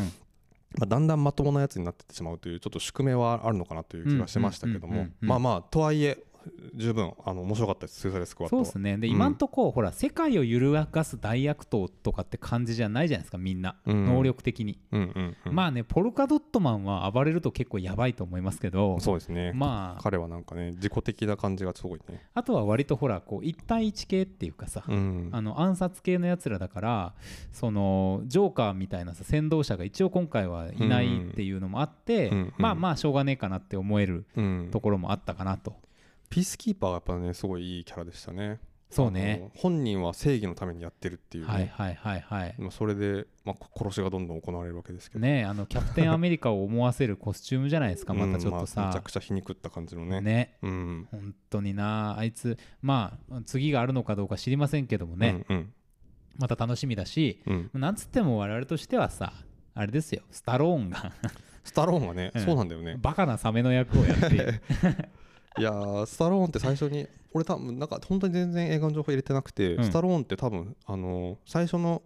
[0.77, 5.07] まあ、だんだんまともなやつになってってしまうというちょっと宿命はあるのかなという気がしましたけども。
[5.19, 6.23] まあまあとはいえ
[6.75, 8.01] 十分あの面白かったです。
[8.01, 8.65] スーサイドスクワットは。
[8.65, 8.97] そうですね。
[8.97, 9.13] で、うん。
[9.13, 14.05] 今んとこほら世界を揺るがす大悪党とかって感じじゃないじゃないですかみんな、うん。
[14.05, 15.55] 能力的に、うんうんうん。
[15.55, 19.51] まあねポルカドットマンは暴れると結構やばいと思いますけどそうですね。
[19.53, 22.21] まあ彼はなんかね自己的な感じがすごいね。
[22.33, 25.29] あとは割とほらこう1対1系っていうかさ、うん。
[25.31, 27.15] あの暗殺系のやつらだから
[27.51, 32.53] そのジョーカーみたいなさ先導者が一応今回はいないっていうのもあって、うんうん。
[32.57, 34.69] まあまあしょうがねえかなって思えるうん。
[34.71, 35.75] ところもあったかなと、
[36.29, 38.59] ピースキーパーがやっぱねすごいいいキャラでしたね。
[38.89, 39.51] そうね。
[39.55, 42.55] 本人は正義のためにやってるっていうね、はいはいはいはい。
[42.57, 45.21] まあそれで、まあ、殺しがどんどん行われるわけですけど。
[45.21, 50.21] ねあのキャプテンアメリカを思わせるコスチュームじゃないですかまたちょっとうんまあめさちゃくちゃ皮肉った感じのね。
[50.21, 50.57] ね。
[50.63, 51.07] うん。
[51.11, 52.17] 本当にな。
[52.17, 55.73] あいつまあ次があるのかどうか知りませんけどもね、うんうん。
[56.39, 57.69] また楽しみだしうん。
[57.75, 59.33] なんつっても我々としてはさ
[59.75, 60.23] あれですよ。
[60.31, 61.11] スタローンが。
[61.63, 62.45] スタローンはね、うん。
[62.45, 62.97] そうなんだよね。
[62.99, 64.61] バカなサメの役をやって
[65.57, 69.83] いやースタローンって最初に俺多分なんか本当に全然映画の情報入れてなくて、うん。
[69.83, 72.01] スタローンって多分あのー最初の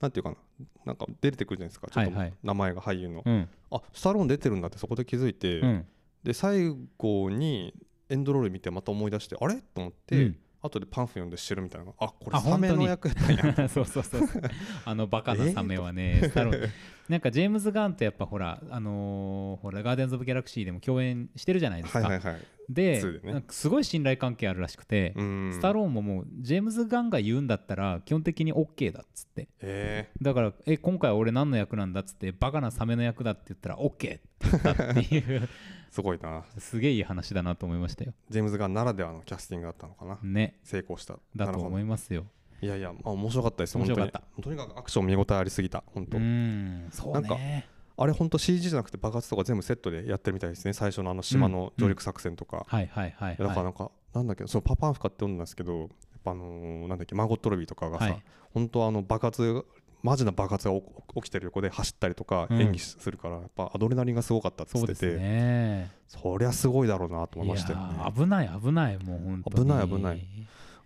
[0.00, 0.36] なんていうかな
[0.84, 2.34] なんか出てくるじゃないですかちょっとはいはい。
[2.42, 3.48] 名前が俳優の、うん。
[3.70, 5.86] あスタローン出てるんだってそこで気づいて、うん。
[6.22, 7.74] で最後に
[8.08, 9.56] エンドロール見てまた思い出してあれ？
[9.56, 11.92] と思って、うん後でパンフ読んで知るみたいな。
[11.98, 13.08] あこれあサメの役
[13.68, 14.22] そうそうそう
[14.84, 16.66] あのバカなサメはね、スタロー。
[16.66, 16.70] ン
[17.08, 22.42] なんかジェームズ・ガンとやっぱほらあのーほらガーデンズ・オブ・ギャラクシーでも共演してるじゃないですか、はいはいはい。
[22.68, 23.32] で2でね。
[23.32, 25.50] なんかすごい信頼関係あるらしくて、うん。
[25.52, 29.48] スタローンももうジェームズ・ガンが言うんだったら基本的に OK だっつって。
[29.60, 35.22] えだからえ今回は俺何の役なんだっつってバカなサメの役だって言ったら OK って言ったっていう。
[35.40, 35.48] ー、
[35.90, 36.44] すごいな。
[36.58, 38.12] すげえいい話だなと思いましたよ。
[38.30, 40.18] ジェームズ・ガンならではのキャスティングだったのかな。
[40.22, 40.58] ね。
[40.62, 41.18] 成功した。
[41.34, 42.24] だと思いますよ。
[42.60, 43.76] いやいや、まあ、面白かったです。
[43.78, 44.22] 面白かった。
[44.42, 45.84] とにかくアクション見応えありすぎた。
[45.86, 46.88] 本当、うん。
[46.90, 47.68] そうなんかね。
[48.00, 50.72] あれ本当 CG じゃなくて爆発とか全部セットでやってるみたいですね。
[50.72, 55.88] 最初のあの島の上陸作戦とか、はいはいはいはだからなんかなんだっけそのパパンフカって読んだんですけどやっ
[56.24, 58.22] ぱあのーなんだっけマーゴット・ロビーとかがさ、はい。
[58.54, 59.64] 本当はあの爆発
[60.02, 60.82] マジな爆発が起
[61.16, 62.60] 起きてる横で走ったりとかうん。
[62.60, 67.98] 演技するから、やっぱアドレナリンがすごかったっいつっててねそりゃすごいだろうなと思いましたよね。
[67.98, 69.64] ー危ない危ないもう本当に。
[69.64, 70.26] 危ない危ない。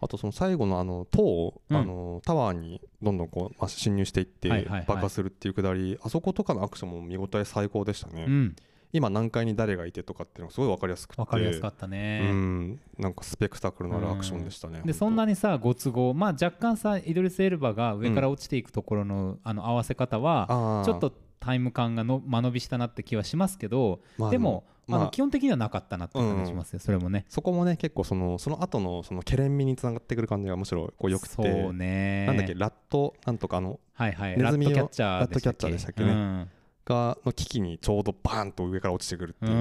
[0.00, 1.76] あとその最後のあの塔を、うん。
[1.76, 4.48] あのタワーにどんどんこう、まあ、侵入していって
[4.86, 8.56] 爆破するっていうくだり、あそことかのアクションも見応え最高でしたね、うん
[8.92, 11.20] 今何階に誰がいてとかっていうのがすごい分かりやすくて。
[11.20, 12.78] わかりやすかったうねん。
[12.98, 16.14] なんかスペクタクルのあるアクションでしたね、でそんなにさご都合。
[16.14, 27.24] まあ若干さイドリス・エルバが上から落ちていくところのあの合わせ方はちょっとタイム感がの間延びしたなって気はしますけどまあでもまああの基本的にはなかったなって感じしますよそれもね。
[27.28, 31.34] そこもね結構そのその後のそのケレン味につながってくる感じがむしろこうよくて。
[31.34, 32.26] そうね。
[32.26, 34.38] なんだっけラットなんとかあのはいはい。
[34.38, 36.10] ネズミをラットキャッチャーラットキャッチャーでしたっけね。
[36.10, 36.48] うん
[36.84, 39.52] がの危機にちょうどバーンと上から落ちてくるっていう。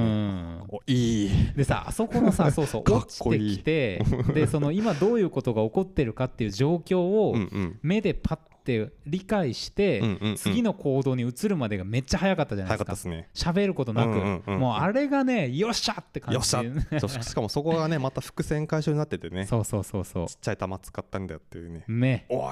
[0.71, 1.53] ういい。
[1.55, 4.03] でさあそこのさ そうそう落ちてきて
[4.33, 7.35] でその今どういうことが起こってるかっていう状況を
[7.81, 10.03] 目でパッて理解して、
[10.37, 12.85] 次の行動に移るまでがめっちゃ早かったじゃない早ですか。
[12.85, 13.29] かったですね。
[13.33, 16.35] 喋ることなく、もうあれがねよっしゃって感じ。
[16.35, 19.45] よっしかもそこがねまた伏線回収になっててね。
[19.45, 21.85] そうそうそうそちっちゃい弾使ったんだよっていうね。
[21.87, 22.25] うね。
[22.29, 22.51] お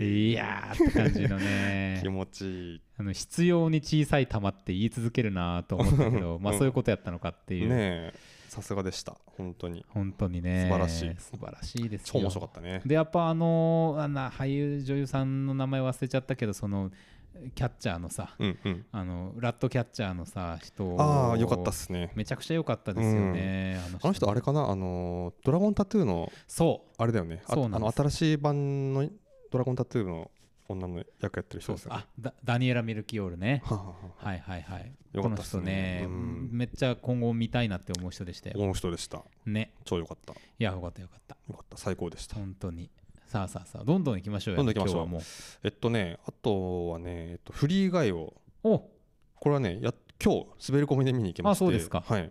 [0.00, 0.30] い。
[0.30, 2.00] いやーって感じのね。
[2.02, 8.14] 気持ちいいあの必要に小さい玉って言い続けるなと思ったけどまあそういうことやったのかっていう、ねえ。
[8.48, 9.16] さすがでした。
[9.26, 9.84] 本当に。
[9.88, 10.68] 本当にね。
[10.68, 11.16] 素晴らしい。
[11.18, 12.06] 素晴らしいですよ。
[12.12, 12.80] 超面白かったね。
[12.86, 16.90] でやっぱあのあんな俳優女優さんの名前忘れちゃったけどその
[17.54, 18.86] キャッチャーのさうんうん。
[18.92, 22.12] あのラットキャッチャーのさ人ああよかったっすね。
[22.14, 24.30] めちゃくちゃ良かったですよね、あの人。
[24.30, 24.68] あれかな？
[24.68, 26.94] あのドラゴンタトゥーのそう。
[26.98, 27.42] あれだよね。
[27.48, 29.08] あそうあの新しい版の
[29.50, 30.30] ドラゴンタトゥーの
[30.68, 31.98] 女の役やってる人ですよね。
[32.00, 33.62] あダダニエラ・ミルキオールね。
[33.66, 34.92] はいはいはい。
[35.12, 36.48] よかったっすこの人ねねうん。
[36.52, 39.22] めっちゃ今後見たいなって思う人でしたよこの人でした。
[39.44, 39.72] ね。
[39.84, 40.32] 超よかった。
[40.32, 41.36] いやよかったよかった。
[41.48, 41.76] よかった。
[41.76, 42.36] 最高でした。
[42.36, 42.90] 本当に。
[43.26, 45.06] さあさあさあどんどん行きましょうよどんどん行きましょう。
[45.06, 45.24] 今日はも
[45.64, 48.78] えっとねあとはねえっとフリーガイをうお。
[49.36, 51.64] これはねや今日滑り込みで見に行きまして。
[51.64, 52.04] あそうですか。
[52.06, 52.30] はい。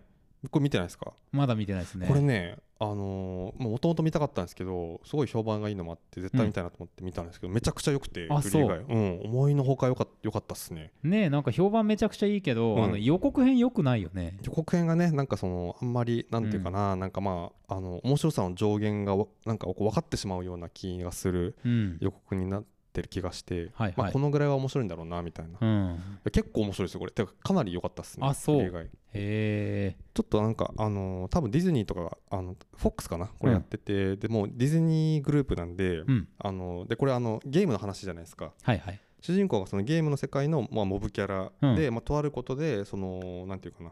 [0.49, 1.13] これ見てないですか？
[1.31, 2.07] まだ見てないですね。
[2.07, 10.91] これねあのーもともと見たかったんですけどすごい評判がいいのもあって絶対見たいなと思って見たんですけど、めちゃくちゃ良くてあフリーガイうん思いのほかよかよかったっすね。
[11.03, 12.83] ねえなんか評判めちゃくちゃいいけど、うん。
[12.83, 14.39] あの予告編良くないよね。
[14.43, 21.97] 予告編がねなんかそのあんまりなんていうかな、なんかまああの面白さの上限がわなんか分かってしまうような気がするうん。
[21.99, 23.93] 予告になってる気がして、はいはい。
[23.95, 25.89] まあ、このぐらいは面白いんだろうなみたいな、いうん。
[26.23, 27.11] や結構面白いですよこれ。
[27.11, 28.57] てかかなり良かったっすねあそう。
[28.57, 28.85] フリーガイ。
[28.85, 36.27] へえちょっとなんかあのー多分ディズニーとかがあのフォックスかなこれやってて、でもうディズニーグループなんで、うん。
[36.39, 38.53] あのでこれあのゲームの話じゃないですか。
[38.63, 38.99] はいはい。
[39.21, 43.91] 主人公がそのゲームの世界の、まあ、モブキャラで、まあ、とあることでそのなんていうかな。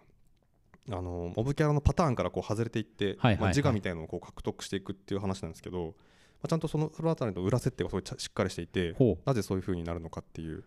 [0.92, 3.38] あのモブキャラのパターンからこう外れていって、はいはいはい。
[3.42, 5.94] まあ、自我みたいなのをこう獲得していくっていう話なんですけど、
[6.42, 10.64] まあ、ちゃんとそのそのあたりの裏設定がすごいしっかりしていてほなぜそういう風になるのかっていう、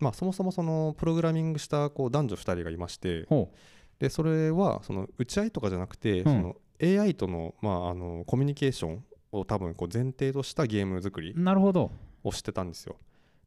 [0.00, 3.50] まあ、そもそもそのプログラミングしたこう男女2人がいましてほ
[3.98, 6.24] でそれはその打ち合いとかじゃなくて、ん。
[6.24, 11.92] その AI との,、まあ、あのコミュニケーションを多分こう前提としたゲーム作りうなるほど。
[12.24, 12.96] をしてたんですよ。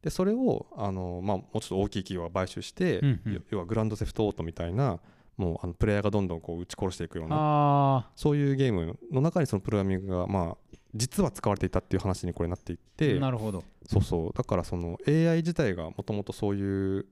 [0.02, 3.00] でそれをあの、まあ、もうちょっと大きい企業が買収して、
[3.50, 5.00] 要はグランドセフトオートみたいな
[5.36, 13.64] もうあのプレイヤーがどんどんこう撃ち殺していくようなあそういうゲームの中にそのプログラミングがまあ実は使われていたっていう話にこれなっていっあてなるほど。
[13.86, 14.32] そうそう。
[14.32, 17.06] だからその AI 自体がもともとそういう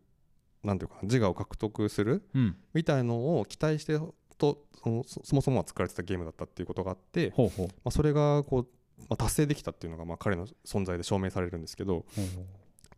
[0.63, 2.57] なんていうかな自我を獲得するうん。
[2.75, 3.99] みたいのを期待して
[4.39, 7.67] とそのそそもそもは作られてたゲームだったっていうことがあって、ほうほう。
[7.67, 8.67] まあ、それがこう、
[9.01, 12.05] まあ、達成できたっていうのがまあ彼の存在で証明されるんですけど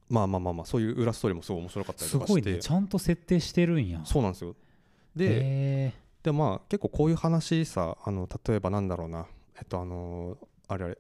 [0.08, 2.40] まあまあまあまあそういう裏ストーリーもすごい面白かったりすとかして。
[2.42, 2.58] ごいね。
[2.58, 4.02] ちゃんと設定してるんや。
[4.04, 4.54] そうなんですよ
[5.14, 9.27] でへでまあ結構こういう話さあの例えばなんだろうな。
[9.57, 10.37] えっとあの
[10.68, 10.98] あれあれ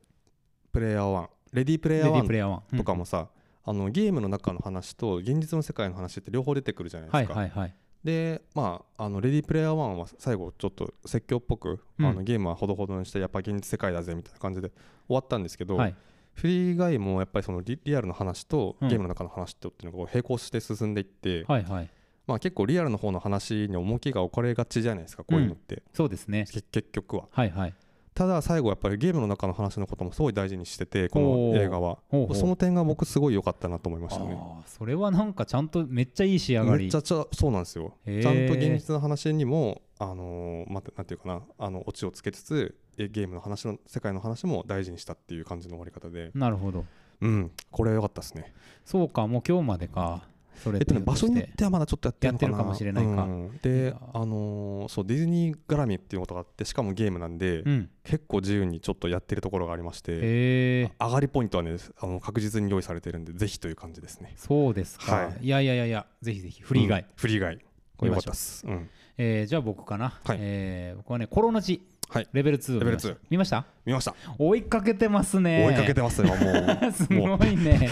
[0.72, 3.28] プレイヤー1レディープレイヤー1レディープレイヤー1とかもさ、
[3.64, 7.74] あのゲームの中の話と現実の世界の話って両方出てくるじゃないですか、はいはいはい。
[8.02, 12.06] でまああのレディープレイヤー1は最後ちょっと説教っぽく、うん。
[12.06, 14.76] あのゲームはほどほどにしてやっぱ現実世界だぜみたいな感じで終
[15.14, 15.94] わったんですけど、はい。
[16.34, 18.88] フリーガイもやっぱりそのリリアルの話とうん。
[18.88, 21.90] ゲームの中の話とっていうのが並行して進んでいって、はいはい
[22.26, 26.46] まあ結構リアルの方の話に重きが置かれがちじゃないですかこういうのって、そうですね。
[26.50, 27.28] け結局は。
[27.30, 27.74] はいはい。
[28.14, 31.98] ただ最後やっぱりゲームの中の話のこともすごい大事にしててこの映画は。
[32.10, 34.38] その点が僕すごい良かったなと思いましたね。
[34.66, 36.84] それはなんかちゃんとめっちゃいい仕上がり。
[36.84, 37.94] めっちゃちゃそうなんですよ。
[38.06, 41.42] ちゃんと現実の話にもあのーまたなんていうかな。
[41.58, 46.30] あのオチをつけつつえゲームの話の世界の話も大事にしたっていう感じの終わり方で。
[46.34, 46.84] なるほど。
[47.20, 47.50] うん。
[47.72, 48.54] これは良かったですね。
[48.84, 50.22] そうかもう今日までか
[50.62, 52.46] それえっとね場所によてってはまだちょっとやってるのかな。
[52.46, 53.22] やってるかもしれないか。
[53.24, 53.46] うん。
[53.54, 54.00] いでや。
[54.12, 57.90] あのーそうディズニー絡みっていうことがあってしかもゲームなんで、うん。
[58.02, 64.34] 結構自由にちょっとやってるところがありまして上がりポイントはねあの確実に用意されてるんでぜひという感じですね。
[64.36, 65.48] そうですか、、はい。
[65.48, 67.06] やいやいやいやぜひぜひフリー以外、うん。
[67.16, 67.58] フリー以外。
[67.96, 68.66] これ良かったっす。
[68.66, 68.88] うん。
[69.16, 70.38] えーじゃあ僕かな、はい。
[70.40, 72.28] えー僕はねコロナ字はい。
[72.32, 73.58] レベル2をレベル見ました。
[73.58, 74.14] 2見ました？
[74.14, 74.34] 見ました。
[74.38, 75.66] 追いかけてますね。
[75.66, 76.92] 追いかけてますよもう。
[76.92, 77.90] すごいね。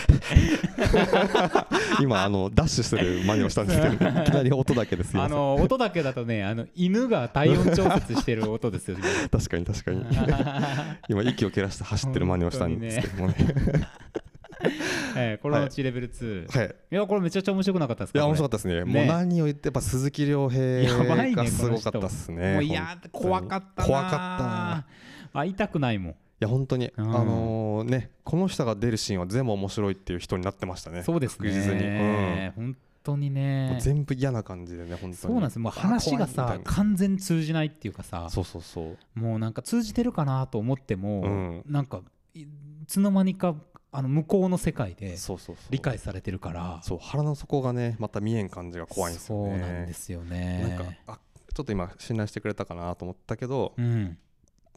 [2.01, 5.17] 今あのダッシュする真似をしたんですけど、いきなり音だけです。
[5.17, 8.97] よあの音だけだとねあの犬が体温調節してる音ですよ
[9.31, 10.05] 確かに確かに。
[11.09, 13.35] 今息を切らして走ってる真似をしたんですけどもね
[15.17, 16.75] えーコロナ字レベル2、い、はい。
[16.91, 18.85] やこれめちゃくちゃ面白くなかったですいやか面白かったですね。
[18.85, 18.85] ね。
[18.85, 20.83] もう何を言ってやっぱ鈴木亮平
[21.35, 22.63] がすごかったですね。
[22.63, 24.17] いや怖かったな怖かった。
[24.17, 24.87] な
[25.33, 26.13] 会いたくないもん。
[26.13, 27.17] いや本当に、うん。
[27.17, 31.03] あのねこの人が出るシーンは全部面白いっていう人になってましたね。
[31.03, 33.77] そうです確実に、ね、本当にね。
[33.79, 35.15] う全部嫌な感じでね本当に。
[35.15, 35.59] そうなんです。
[35.59, 38.29] もう話がさ完全に通じないっていうかさ。
[38.31, 39.19] そうそうそう。
[39.19, 41.63] もうなんか通じてるかなと思っても、うん。
[41.67, 42.01] なんか
[42.35, 42.47] いい
[42.87, 43.55] つの間にか
[43.95, 45.17] あの向こうの世界で
[45.71, 46.81] 理解されてるから。
[46.83, 49.51] そう腹の底がねまた見えん感じが怖いんですよね。
[49.51, 50.77] そうなんですよね。
[50.77, 51.19] なんかあ
[51.55, 54.19] ちょっと今信頼してくれたかなと思ったけど、うん。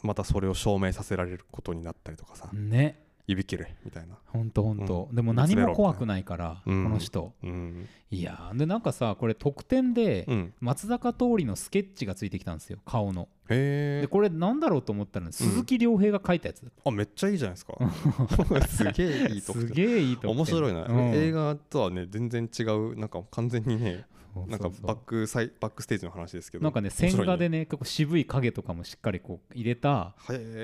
[0.03, 3.01] またそれを証明させられることになったりとかさ、ね。
[3.27, 4.17] 指切れみたいな。
[4.27, 5.15] ほんとほんと、うん。
[5.15, 6.83] でも何も怖くないから、うん。
[6.83, 7.33] この人。
[7.41, 7.87] うん。
[8.11, 10.53] いやーでなんかさこれ特典でうん。
[10.59, 12.79] 松坂桃李のスケッチがついてきたんですよ。
[12.85, 16.89] 顔のでこれなんだろうと思ったら鈴木亮平が描いたやつだった。
[16.89, 17.77] あめっちゃいいじゃないですか。
[18.67, 21.13] すげえいい特す典げえいいと面白いな、うん。
[21.13, 24.05] 映画とはね全然違うなんか完全にね
[24.47, 26.63] なんかバックサイバックステージの話ですけど。
[26.63, 30.15] なんかね線画でね結構渋い影とかもしっかりこう入れた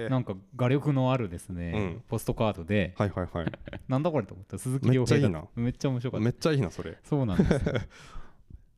[0.10, 2.04] なんか画力のあるですね、うん。
[2.08, 3.52] ポストカードで、はいはいはい。
[3.88, 4.54] なんだこれと思った。
[4.54, 5.44] ら鈴木亮平だめっちゃいいな。
[5.56, 6.24] めっちゃ面白かった。
[6.24, 6.98] めっちゃいいなそれ。
[7.04, 7.60] そうなんですよ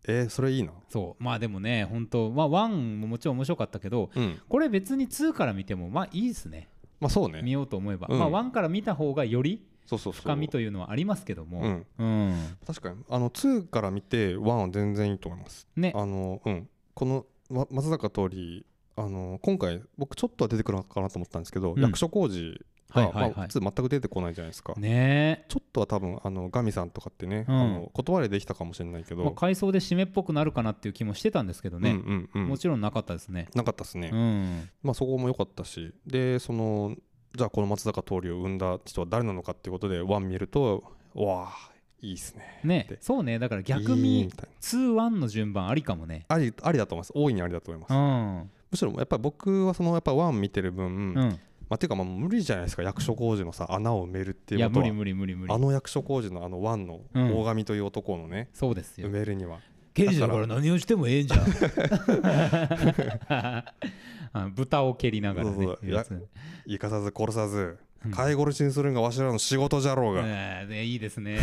[0.08, 1.24] えー、それいいなそう。
[1.24, 4.40] まあでもね本当まあ1ももちろん面白かったけどうん。
[4.48, 6.70] これ別に2から見てもまあいいですね。
[7.00, 7.42] まあそうね。
[7.42, 8.20] 見ようと思えば、うん。
[8.20, 11.62] まあ1から見た方がより深みというのはありますけども。
[11.62, 11.86] うん。
[11.98, 12.58] うん。
[12.66, 13.04] 確かに。
[13.10, 15.68] あの2から見て1は全然いいと思います。
[15.76, 15.94] ね。
[15.96, 16.70] あのうん。
[16.94, 18.64] このま松坂桃李
[18.96, 21.82] あの今回僕ちょっとは出てくるのかなと思ったんですけど、うん。
[21.82, 22.62] 役所広司
[22.94, 23.34] が、はいはいはい。
[23.36, 25.46] まあ、普通全く出てこないじゃないですか、ね。
[25.50, 27.56] ちょっとは多分あのガミさんとかってね、うん。
[27.56, 32.48] あの断りできたかもしれないけえ、ど、まあ、回想で締めっぽくなるかなっていう気もしてたんですけどね、うんうんうん。
[32.50, 33.48] もちろんなかったですね。
[33.56, 34.70] なかったですね、うん。
[34.84, 35.94] まあそこも良かったし。
[36.06, 36.96] でその
[37.36, 40.84] じゃあこの松坂桃李を生んだ人は誰なのかっていうことで1見ると
[41.16, 42.60] わあいいっすね。
[42.64, 43.40] ねでそうね。
[43.40, 46.36] だから逆にみたい2-1の順番ありかもねな。
[46.36, 48.52] ありありだと思います大いにありだと思います、うん。
[48.72, 50.90] むしろやっぱり僕はそのやっぱ1見てる分、う
[51.24, 51.40] ん
[51.74, 54.86] まあ、ていうかまあ無理じゃないですか役所広司のさ穴を埋めるっていうことは。
[54.94, 57.36] 無理無理無理あの役所広司のあの1のうん。
[57.40, 59.08] 大神という男のね、そうですよ。
[59.08, 59.58] 埋めるには。
[59.96, 61.40] 刑事だから何をしてもええんじゃん。
[64.34, 65.68] あ 豚を蹴りながらね
[66.68, 68.12] 生かさず殺さずうん。
[68.12, 71.40] 飼い殺しにするんがわしらの仕事じゃろうが、えーねいいですね。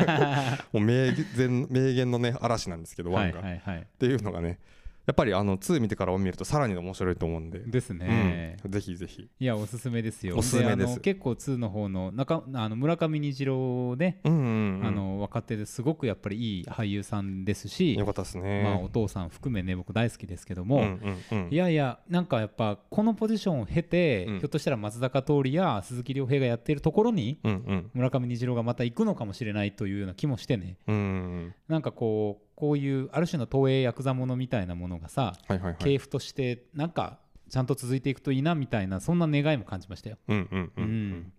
[0.72, 3.86] もう名言名言のね嵐なんですけどワはいンが、っはいはい。
[3.98, 4.60] ていうのがね
[5.08, 9.26] やっぱりあの2見てから見るとさらに面白いと思うんで、ですね、うん、ぜひぜひ。
[9.40, 10.36] いやおすすめですよ。
[10.36, 11.00] おすすめです。
[11.00, 18.62] 結構2の方の中あの村上虹郎ね、うんうん、うん、あの若手ですごくやっぱりいい俳優さんですしよかったですね。
[18.62, 20.82] まあ、お父さん含めね僕大好きですけども、うん
[21.30, 21.48] うんうん。
[21.50, 24.38] いやいやなんかやっぱこのポジションを経て、うん。
[24.40, 27.90] ひょっとしたら松坂桃李や鈴木亮平がやっているところにうんうん。
[27.94, 30.76] 村上虹郎がまた行くのかもしれないというような気もしてね。
[30.86, 31.54] うんうん。
[31.66, 35.76] なんかこうこういうある種の東映ヤクザものみたいなものがさ、はいはいはい。
[35.78, 40.16] 系譜としてなんかちゃんと続いていくといいなみたいなそんな願いも感じましたよ。
[40.26, 41.10] うんうんうん、ううん。
[41.20, 41.32] ん、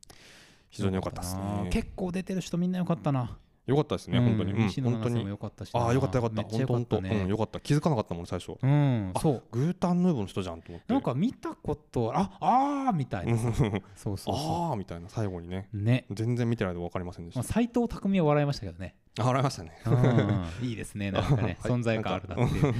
[0.69, 1.41] 非常に良かったですね。
[1.65, 1.69] な。
[1.69, 3.37] 結構出てる人みんな良かったな。
[3.69, 4.25] 良かったですね、うん。
[4.25, 5.81] 本当に、うん、西も良かったしな。
[5.81, 6.41] ああよかったよかった。
[6.41, 6.97] 本当本当。
[6.97, 7.27] うんね。
[7.27, 7.59] よかった。
[7.59, 8.57] 気づかなかったもん最初。
[8.61, 9.43] うん、あそう。
[9.51, 10.91] グータンヌーボーの人じゃんと思って。
[10.91, 13.37] なんか見たことああーみたいな。
[13.37, 13.53] そう
[13.95, 15.69] そうそああみたいな最後にね。
[15.71, 15.77] う。
[15.77, 16.05] ね。
[16.09, 18.95] 全然見てないで分かりませんでしまあ、た斎藤工は笑いましたけどね。
[19.19, 19.71] あ笑いましたね。
[19.85, 20.67] うん。
[20.67, 21.71] いいですね、 なんかね、はい。
[21.71, 22.73] 存在感あるなっていう、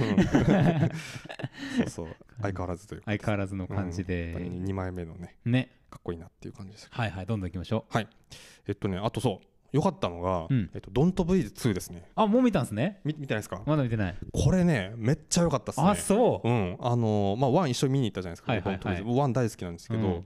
[1.76, 2.16] そうそう。
[2.42, 3.04] 相変わらずというか。
[3.06, 5.36] 相変わらずの感じで、2枚目のね。
[5.44, 6.88] ね、かっこいいなっていう感じです。
[6.90, 7.98] はいはい、どんどん行きましょう。
[8.66, 13.00] えっとねあとそう良かったのが、うんえっと、ドントブリーズ2ですねあ、もう見たんですね。
[13.04, 13.62] み見てないですか？
[13.66, 14.16] まだ見てない。
[14.32, 16.48] これねめっちゃ良かったっすねあ、そう。
[16.48, 20.24] うんあのーまあワン一緒に見に行ったじゃないですか、はいはいはいドントブリーズワン大好きなんですけど、うん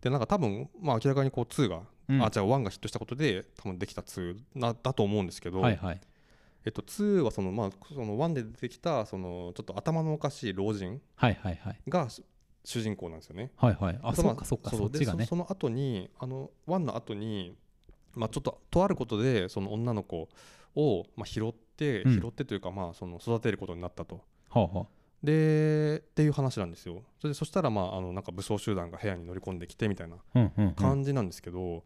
[0.00, 6.00] でなんか多分まあ明らかにこう2が、うんあじゃあ1がヒットしたことで多分できた2なだと思うんですけど、はいはい。
[6.64, 11.80] えっと、2はその、まあ、その1で出てきたそのちょっと頭のおかしい老人はいはいはい。
[11.88, 12.22] が主
[12.64, 13.50] 主人公なんですよね。
[13.56, 13.98] はいはい。
[14.02, 15.30] あ、まそうかそうか、うそっちがねでそ。
[15.30, 17.56] その後にあの1の後に
[18.14, 20.28] まあちょっととあることでその女の子
[20.74, 24.22] をまあ拾って、うん拾ってというかまあその育てることになったと。
[25.22, 27.02] でっていう話なんですよ。
[27.20, 30.16] それでそしたらまああのなんか武装集団が部屋に乗り込んできてみたいな。
[30.76, 31.84] 感じなんですけど、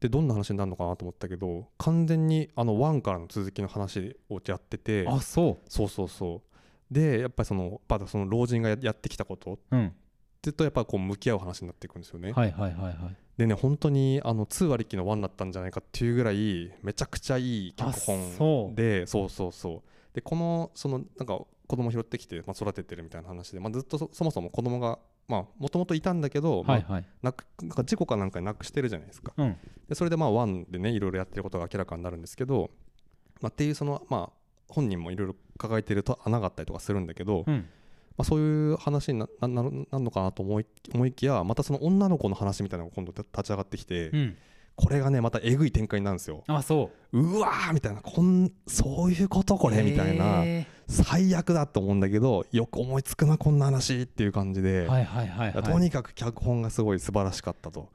[0.00, 5.70] でどんな話になるのかなと思ったけど完全にあの1からの続きの話をやっててあ、そう。
[5.70, 6.42] そうそうそ
[6.90, 9.92] うでやっぱりそのまだその老人がややってきたことっうん。
[10.40, 12.32] てとやっぱこう向き合う話になっていくんですよね。
[12.32, 13.16] はいはいはいはい。
[13.38, 18.32] でね本当にあの2割りきの1だったんじゃないかっていうぐらいめちゃくちゃいい脚本
[18.72, 24.98] うでそうそうそうでこのそのなんか子供拾ってきて、まあ、育ててるみたいな話で、まあ、ずっとそそもそも子供が
[25.28, 27.02] まあもともといたんだけど、まあ。
[27.22, 29.34] なくなんか事故かなんかになくしてるじゃないですか。
[29.36, 29.56] うん。
[29.86, 32.70] でそれでまあ1でねいろいろやってることが明らかになるんですけど、
[33.42, 37.68] まあ、っていうそのまあ本人もいろいろ抱えてると穴があったりとかするんだけど、うん。
[38.18, 44.36] まあ、そういう話になななるのかなと思い思いきやまたその女の子の話みたいなのが今度立ち上がってきて、うん。
[44.80, 46.44] これがねまたえぐい展開になるんですよ。
[46.46, 47.18] あ、そう。
[47.20, 49.82] うわーみたいなこんそういうことこれ？
[49.82, 55.62] みたいなへ最悪だと思うんだけどよく思いつくなこんな話っていう感じで、ーはいはいはいはい。
[55.64, 57.88] とにかく脚本がすごい素晴らしかったと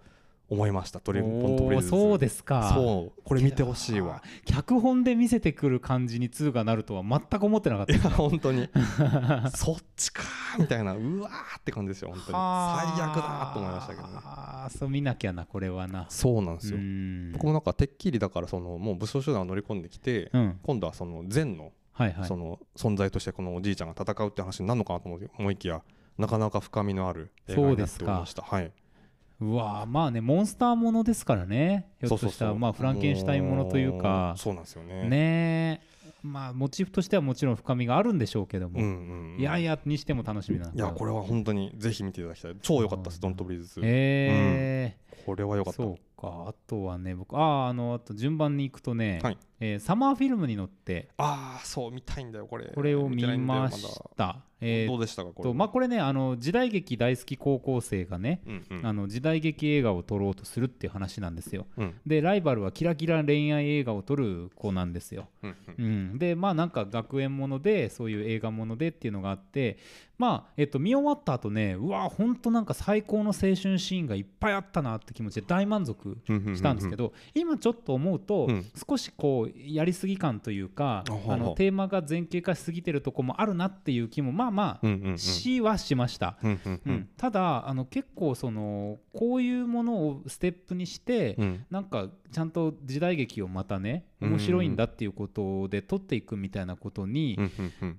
[0.50, 2.74] 思いましたトリポントブリーズおーそうですか。
[2.76, 4.22] そうこれ見てほしいわ。
[4.46, 8.70] 脚本で見せてくる感じに2がなるとは全く思ってなかっいたや本当に。
[9.56, 12.28] そっちかーみたいなうわーって感じですよ本当に。
[12.28, 14.14] 最悪だーと思いましたけどね。
[14.24, 16.06] ああそう見なきゃなこれはな。
[16.10, 16.78] そうなんですよ。
[16.78, 17.32] うん。
[17.32, 20.60] 僕もなんかてっきりだからそのもう武装集団が乗り込んできて、うん。
[20.62, 22.28] 今度はその善のはいはい。
[22.28, 25.82] その存在としてこのおじいちゃんが戦うって話になるのかなと思い思いきや
[26.18, 28.44] なかなか深みのある映画になっておりました。
[28.44, 28.72] はい
[29.44, 31.90] うわーまあねモンスターものですからね。
[32.00, 34.36] ひょっとしたらまあフランケンシュタインものというか。
[34.38, 35.10] そうなんですよね。
[35.10, 35.82] ね。
[35.84, 39.40] えまあモチーフとしてはもちろん深みがあるんでしょうけども、うんうんうん。
[39.40, 42.56] いやいやにしても楽しみだないやこれは本当にぜひ見ていただきたい。
[42.62, 44.98] 超良かったですドントブリーズ2え。
[45.26, 45.78] これは良かった。
[45.84, 46.46] そうか。
[46.48, 52.66] あとはね僕あああのあと順番に行くとね、はいえーサマーフィルムに乗ってああそう見たいんだよこれ。
[52.76, 53.86] これを見まし
[54.18, 54.42] た。
[54.60, 55.50] えーどうでしたかこれ。
[55.50, 58.66] とまあこれねあの時代劇大好き高校生がね、うん。
[58.70, 61.66] うんあの時代劇映画を撮ろうとするっていう話なんですよ。
[61.78, 61.96] うん。
[62.06, 65.30] でライバルはキラキラ恋愛映画を撮る子なんですよ。
[65.44, 65.86] うんうん。
[65.86, 69.78] うん、でまあなんか学園ものでそういう映画ものでっていうのがあって
[70.18, 78.66] まあえっと見終わった後ねうわほんとなんか最高の青春シーンがいっぱいあったなって気持ちで大満足したんですけど今ちょっと思うとうん。
[78.88, 85.14] 少しこうやりすぎ感というかあのテーマが前傾化しすぎてるとこもあるなっていう気もまあまうんうんうん。
[85.14, 86.38] あしはしました。
[86.44, 86.94] うんうんううん。
[86.94, 91.66] ん、ただあの結構そのこういうものをステップにして、うん。
[91.70, 94.30] なんかちゃんと時代劇をまたねうん。
[94.32, 97.38] 面白いんだっていうことで撮っていくみたいなことに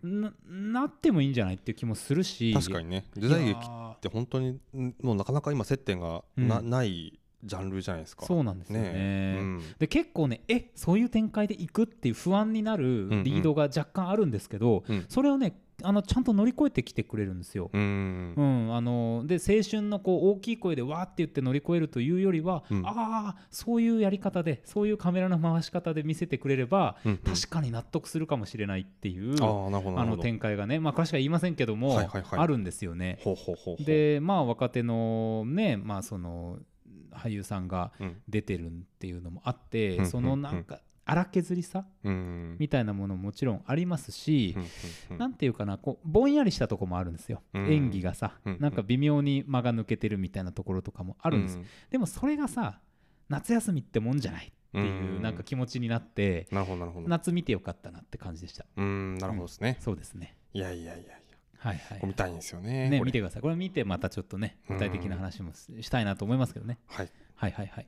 [0.02, 2.52] ななってもいいんじゃないっていう気もするし。
[2.52, 3.06] 確かにね。
[3.16, 6.70] 時代劇って本当にんもうなかなか今接点がな,、うん。
[6.70, 8.26] ないジャンルじゃないですか。
[8.26, 8.90] そうなんですよね。
[8.94, 9.36] え。
[9.38, 9.62] うん。
[9.78, 15.04] で結構ねえそういう展開でいくっていう不安になるリードが若干あるんですけど、うん。
[15.08, 17.70] それをねあのちゃんと乗り越えてきてくれるんですよ。
[17.72, 18.34] うん。
[18.36, 22.82] うん、あので青春のこう大きい声でわーって言って乗り越えるというよりは、うん。
[22.86, 27.18] ああそういうやり方でそういうカメラの回し方で見せてくれれば、うんうん。
[27.18, 32.38] 確かに納得するかもしれないっていう、ああなるほどなあの展開がね、まあ、詳しくは言いませんけども、はいはいはい。
[32.38, 33.18] あるんですよね。
[33.22, 33.84] ほうほうほうほう。
[33.84, 36.58] でまあ若手のね、まあ、その
[37.16, 38.16] 俳優さんがうん。
[38.28, 40.06] 出てるっていうのもあって、うん。
[40.06, 42.56] そのなんか荒削りさうん。
[42.58, 44.56] みたいなものももちろんありますし
[45.10, 45.22] う、ん。
[45.22, 45.34] うん。
[45.34, 47.72] ていうかなこうぼんやりしたとこもあるんですよ、うん。
[47.72, 48.56] 演技がさ、うん。
[48.60, 51.66] なんか微妙に間が抜けてるみたいなところとかもあるんです、うん。
[51.90, 52.80] でもそれがさ
[53.28, 55.22] 夏休みってもんじゃないっていううん。
[55.22, 56.48] なんか気持ちになって、
[57.06, 58.66] 夏見てよかったなって感じでした。
[58.76, 59.76] うんなるほどですね。
[59.80, 60.36] そうですね。
[60.52, 61.14] いやいやいや
[61.64, 62.06] はいはい。
[62.06, 63.42] 見たいんですよねね見てください。
[63.42, 66.78] これ見てまたちょっとね具体的な話もしたいなと思いますけどね。
[66.86, 67.66] はいはいはい。
[67.68, 67.86] はい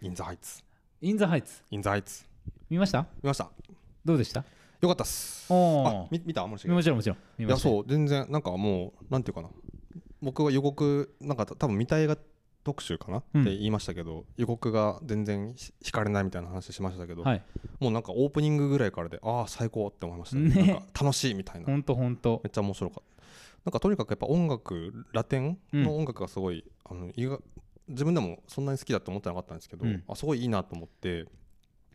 [0.00, 0.62] In the Heights
[1.02, 1.62] In the Heights。
[1.70, 2.24] インザハイツ。
[2.70, 3.06] 見ました？
[3.22, 3.50] 見ました。
[4.04, 4.44] どうでした？
[4.80, 5.46] よかったっす。
[5.50, 6.46] あみ見た？
[6.46, 7.18] もちろんもちろん。
[7.38, 7.74] 見いましたよ。
[7.76, 7.84] やそう。
[7.86, 9.50] 全然なんかもうなんていうかな。
[10.22, 12.16] 僕は予告なんか多分見た映画
[12.64, 13.42] 特集かな、うん。
[13.42, 17.42] って言いましたけど予告が全然ひ惹かれないみたいな話しましたけど、はい。
[17.78, 20.48] もうなんかオープニングぐらいからでああ最高って思いましたね。
[20.48, 20.66] ね。
[20.72, 21.66] なんか楽しいみたいな。
[21.66, 23.24] ほんとほんとめっちゃ面白かった。
[23.66, 27.40] なんかとにかくやっぱ音楽ラテンの音楽がすごい、あの意外
[27.88, 30.02] 自分でもそんなに好きだと思ってなかったんですけど、うん。
[30.08, 31.26] あすごいいいなと思って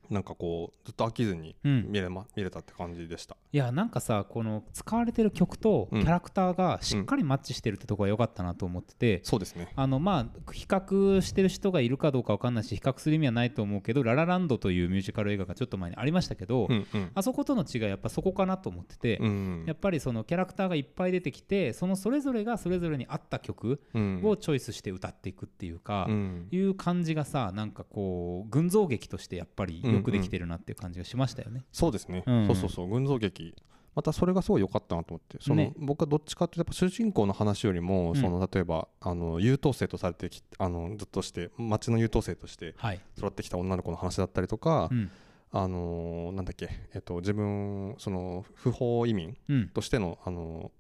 [0.10, 1.86] なんかこうずっと飽きずにうん。
[1.90, 3.38] 見れ,、ま見れたって感じでした。
[3.52, 6.08] いやなんかさこの使われてる曲とキうん。
[6.08, 9.72] ャラクターがしっかりマッチしてるってとこが良かったなと思ってて、そうですね。
[9.76, 17.12] あのまあ比較してる人がいるかどうかわかんないし比較する意味はないと思うけど「ララランド」というミュージカル映画がちょっと前にありましたけど、うんうん。
[17.14, 24.22] あそことの違いはやっぱそこかなと思ってて、うんやっぱりそのキャラクターがいっぱい出てきてそのそれぞれがそれぞれに合った曲うん。
[24.24, 26.48] をチョイスして歌っていくっていうか、うん。
[26.52, 31.66] いう感じがさなんかこう群像劇としてやっぱりよくできてるなっていう感じがしましたよね。
[31.72, 32.90] そうですね、うんそうそうそう。
[32.90, 33.56] 群像劇。
[33.96, 35.38] またそれがすごい良かったなと思って。
[35.42, 35.74] その、ね。
[35.78, 38.16] 僕はどっちかっていうとやっぱ主人公の話よりも、うん。
[38.16, 45.12] その例えばあの優等生とされてきあのずっとして町の優等生としてはい、育ってきた女の子の話だったりとか、うん。
[45.52, 49.70] あのーなんだっけ、えっと、自分その不法移民うん。
[49.70, 50.72] としての、あの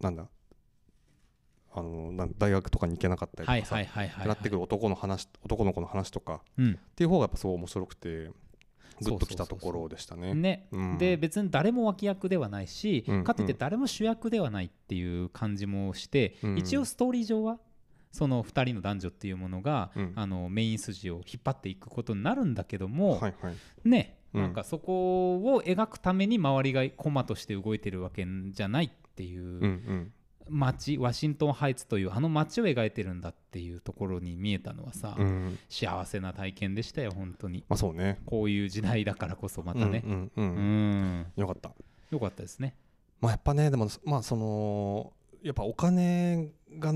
[0.00, 0.28] ーなんだ
[1.72, 6.72] あのー大学とかに行けなかったりとはいかなってくる男の話男の子の話とかうん。
[6.72, 8.30] っていう方がやっぱすごい面白くて
[9.02, 10.34] グッときたところでしたね。
[10.34, 10.68] ね。
[10.72, 10.98] うん。
[10.98, 13.24] で別に誰も脇役ではないし、うん。
[13.24, 16.58] かといって誰も主役ではないっていう感じもして、うん。
[16.58, 17.58] 一応ストーリー上は
[18.12, 20.12] その2人の男女っていうものが、うん。
[20.16, 23.54] あのメイン筋を引っ張っていくことになるんだけども、はいはい。
[23.84, 24.42] ねうん。
[24.42, 30.12] なんかそこを描くために周りがコマとして動いてるわけじゃないっていううんうん
[30.50, 35.58] 街、ワシントンハイツというあの街を描いてるんだっていうところに見えたのはさ、うん。
[35.68, 37.64] 幸せな体験でしたよ本当に。
[37.68, 38.20] まあそうね。
[38.26, 40.04] こういう時代だからこそまたね。
[41.36, 41.72] よかった。
[42.10, 42.74] よかったですね。
[43.20, 46.48] まあやっぱねでもまあそのやっぱお金
[46.78, 46.94] が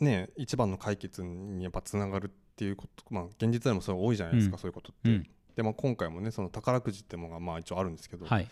[0.00, 4.58] ね一番の解決にやっぱつながるっていうことまあ現実でもそれ多いじゃないですか、うん。
[4.60, 5.26] そういうことって、うん。
[5.56, 8.48] でまあ今回もねその宝くじってものがまあ一応あるんですけど、はい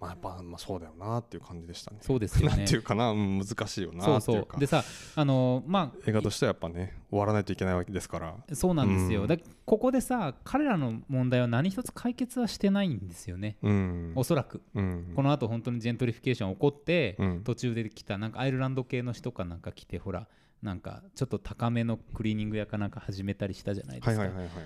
[0.00, 1.98] まあやっぱまあそうだよなっていう感じでしたね。
[2.00, 4.60] そうですよなんねていうかな、うん、難しいよなそうそっていう。
[4.60, 4.82] でさ
[5.14, 8.34] あのま映画としてはやっぱね終わらないといけないわけですから。
[8.50, 9.28] あそうなんですよ、うん。
[9.28, 9.36] だ
[9.66, 13.58] ここでさ彼らの問題は何一つ解決はしてないんですよね。
[13.62, 14.12] うん。
[14.16, 14.62] おそらく。
[14.74, 15.12] うん。
[15.14, 17.44] この後本当に gentrification 起こって、うん。
[17.44, 20.26] 途中で来たなんかアイルランド系の人かなんか来てほら
[20.62, 24.24] なんかちょっと高めのクリーニング屋かなんか始めたりしたじゃないですか、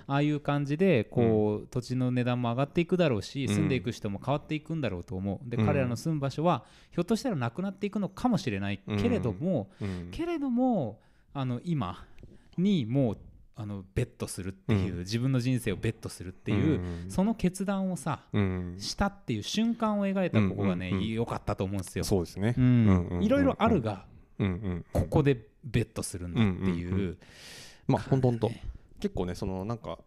[0.09, 5.49] ああいう感じでこう、土地の値段も上がっていくだろうしうん住んでいく人も変わっていくんだろうと思う。
[5.49, 5.67] で、うん。
[5.67, 10.09] 彼らの住む場所はひょっとしたらなくなっていくのかもしれないけれども、うん。
[10.11, 11.01] けれども
[11.33, 12.05] あの今
[12.59, 13.19] にもう
[13.57, 14.99] あのベットするっていう、うん。
[15.01, 17.11] 自分の人生をベットするっていう、うん。
[17.11, 18.77] その決断をさうん。
[18.81, 21.09] したっていう瞬間を描いたここがね、うんうんうん。
[21.09, 22.03] 良かったと思うんですよ。
[22.03, 22.57] そうですね。
[22.59, 22.65] うん。
[22.65, 24.07] うんうんうんいろいろあるが
[24.41, 24.85] うんうん。
[24.93, 27.19] ここでベットするんだっていう,、うんうんうん
[27.87, 28.51] まあほんとほんと
[29.01, 29.99] 結構ねそのなんか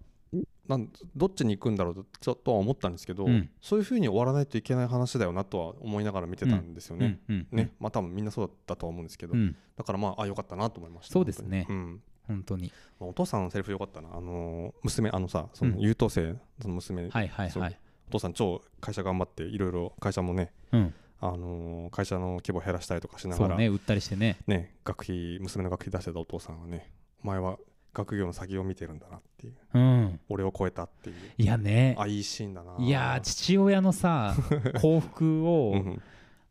[0.67, 3.49] なんどっちに行くんだろうとちょっとは思ったんですけど、うん。
[3.61, 7.19] そういうふうに終わらないといけない話だよなとは思いながら見てたんですよね。
[7.29, 7.71] うんうんね。
[7.79, 9.55] まあ多分みんなそうだったとは思うんですけど、うん。
[9.77, 11.65] だからまああよかったなと思いましたそうですね。
[11.67, 11.79] 本当に。
[11.79, 12.01] うん。
[12.27, 12.71] 本当に。
[12.99, 14.09] まあお父さんのセリフよかったな。
[14.11, 15.79] あのー娘あのさそのうん。
[15.79, 17.79] 優等生その娘、はいはいはい、
[18.09, 24.38] お父さん超会社頑張っていろいろ会社もねうん、あのー会社の規模減らしたりとかしながらね売ったりしてね。
[24.47, 26.91] ね学費娘の学費出してたお父さんはね
[27.24, 27.57] お前は
[27.93, 29.55] 学業の先を見てるんだなっていう。
[29.74, 30.20] うん。
[30.30, 31.15] 俺を超えたっていう。
[31.38, 31.95] いやね。
[31.97, 32.76] あいいシーンだな。
[32.80, 34.36] いやー父親のさ
[34.82, 36.01] 幸福うをん。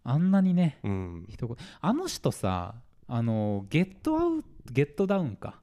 [0.02, 1.26] あんなにねうん。
[1.28, 2.74] 一言あの人さ
[3.06, 5.60] あのゲットアウトゲットダウンか。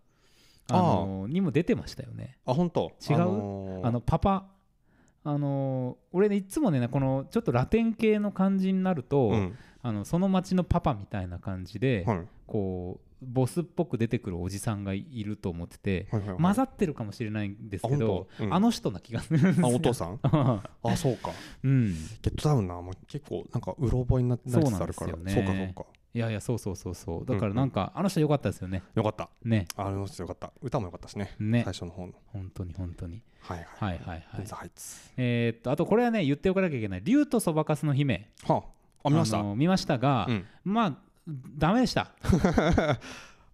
[0.70, 2.38] あのにも出てましたよね。
[2.46, 3.16] あ本当違う？
[3.16, 3.88] あのー。
[3.88, 4.46] あのパパ
[5.26, 9.56] あの俺ねいつもねこのちょっとラテン系の感じになると、うん。
[9.86, 12.22] あのその町のパパみたいな感じで、はい。
[12.48, 16.42] こうボスっぽく出てくるおじさんがいると思ってて、はいはいはい。
[16.42, 18.54] 混ざってるかもしれないんですけどあうん。
[18.54, 19.68] あの人な気がするんですよ。
[19.68, 20.20] あお父さん？
[20.24, 20.62] あ
[20.96, 21.32] そうか。
[21.64, 21.94] うん。
[22.22, 25.12] ゲットダウンなもう結構なんかうろ覚えになってなりつつあるから。
[25.12, 25.46] そうなんですよね。
[25.46, 27.26] そうかそうかいやいやそうそうそうそう。
[27.26, 28.84] だからなんか、あの人良かったですよね。
[28.94, 29.30] よかった。
[29.44, 29.68] ね。
[29.76, 30.28] あの人よ。
[30.28, 30.52] かった。
[30.62, 31.36] 歌もよかったしね。
[31.40, 31.64] ね。
[31.64, 32.14] 最初の方の。
[32.28, 33.22] 本当に本当に。
[33.42, 33.94] はいはい。
[33.94, 34.46] はいはいはい。
[34.46, 35.12] ザハイツ。
[35.18, 37.02] えーっとあとこれはね言っておかなきゃいけない。
[37.04, 38.30] 竜とそばかすの姫。
[38.46, 38.64] は
[39.04, 39.08] あ。
[39.08, 39.40] あ見ました？
[39.40, 40.46] あの見ましたが、うん。
[40.64, 40.98] まあ
[41.58, 42.12] ダメでした。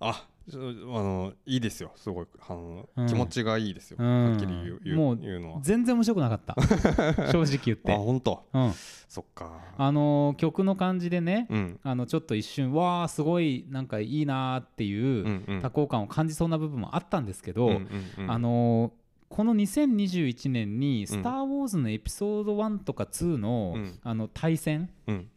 [0.02, 0.26] あ
[0.58, 4.32] あのいいですよすごいあの、うん気持ちがいいですよ、うん。
[4.32, 5.60] はっきり言う言うもう言うのは。
[5.62, 6.56] 全然面白くなかった。
[7.32, 8.46] 正直言っあて、本当？
[8.54, 8.72] うん、
[9.08, 9.52] そっか。
[9.78, 11.80] あの曲の感じでね、うん。
[11.84, 17.78] あのちょっと一瞬わあすごいなんかいいなーっていう多幸感を感じそうな部分もあったんですけど、うんう
[18.22, 18.32] んうん。
[18.32, 18.92] あの
[19.30, 24.00] この2021年に「うんスター・ウォーズ」のエピソード1とか2の,、うん。
[24.04, 25.28] あの対戦うん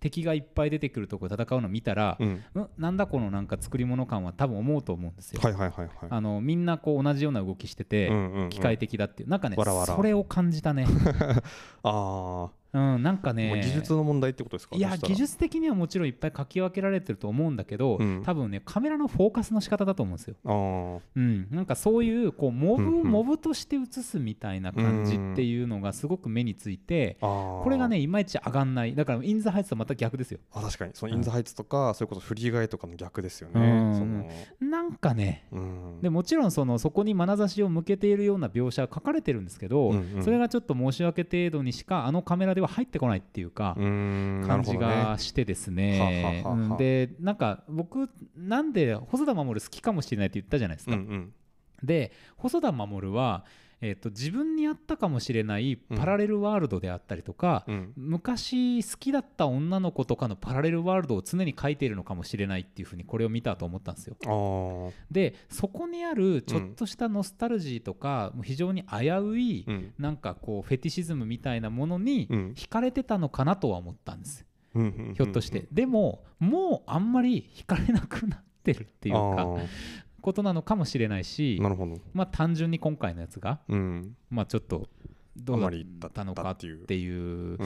[0.00, 2.44] 敵がいっぱい出てくるとこ戦うの見たら、うん。
[2.54, 5.40] うんなんだこのなんか作り物感は多分思うと思うんですよ。
[5.42, 5.88] はいはいはいはい。
[6.08, 8.48] あのみんなこう同じような動きしてて、うんうんうん。
[8.48, 9.28] 機械的だっていう。
[9.28, 10.86] なんかねわらわらそれを感じたね、
[11.82, 14.76] あうん、なんかね技術の問題ってことですか？
[14.76, 18.22] いや技術的にはもちろんいっぱい書き分けられてると思うんだけど、うん。
[18.24, 20.36] 多分ねカメラのフォーカスの仕方だと思うんですよ。
[21.16, 23.10] うん、なんかそういうこうモブをうんうん。
[23.10, 27.62] モブとして映すみたいな感じっていうのがすごく目について、あー。
[27.62, 28.94] これがねいまいち上がんない。
[28.94, 30.38] だからインザハイツとまた逆ですよ。
[30.52, 30.92] あ確かに。
[30.94, 33.60] そのインザハイツとか、それこそフリーガイとかの逆ですよね、
[34.60, 34.70] うん。
[34.70, 36.78] なんかねうんでもちろんその。
[36.78, 40.14] そこに眼差しを向けているような描写は書かれてるんですけど、うん。
[40.14, 45.98] うんそれがちょっと申し訳程度にしかあのカメラでは入ってこないっていうか、感じがしてですね。
[45.98, 50.94] ははははうんでなんか僕なんで細田守好きかもしれないって言ったじゃないですか。
[50.94, 51.32] うんうん
[51.82, 53.44] で細田守は、
[53.82, 57.92] えっと自分にあったかもしれないパラレルワールドであったりとか、うん。
[57.96, 64.92] 昔好きだった女の子とかのパラレルワールドを常に描いているのかもしれないっていうふうにこれを見たと思ったんですよ。
[65.10, 69.94] でそこにあるちょっとしたノスタルジーとか、もう非常に危うい、うん。
[69.98, 72.54] なんかこうフェティシズムみたいなものにうん。
[72.56, 74.46] 惹かれてたのかなとは思ったんです。
[74.72, 79.66] ひょっとして、でももうあんまり惹かれなくなってるっていうあかー
[80.20, 81.98] ことなのかもしれないしなるほど。
[82.12, 84.16] まあ単純に今回のやつがうん。
[84.30, 84.88] まあちょっと
[85.36, 85.68] どうだ
[86.08, 86.86] ったのかっていう。
[86.92, 87.58] いう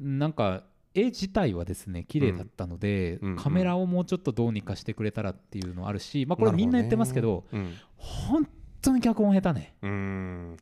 [0.00, 0.18] うん。
[0.18, 3.30] なんか絵自体はですね綺麗だったので、うん。
[3.32, 7.74] うんカメラをもうちょっとどうにかしてくれたらっていうのはあるし、まあ、これみんな言ってますけどうん。
[7.96, 8.48] 本
[8.82, 9.74] 当に脚本下手ね。
[9.82, 10.56] うん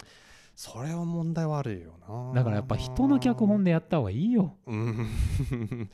[0.57, 2.33] それは問題はあるよな。
[2.35, 4.57] だからやっぱ人の脚本でやった方がいいよ。
[4.67, 5.07] うん。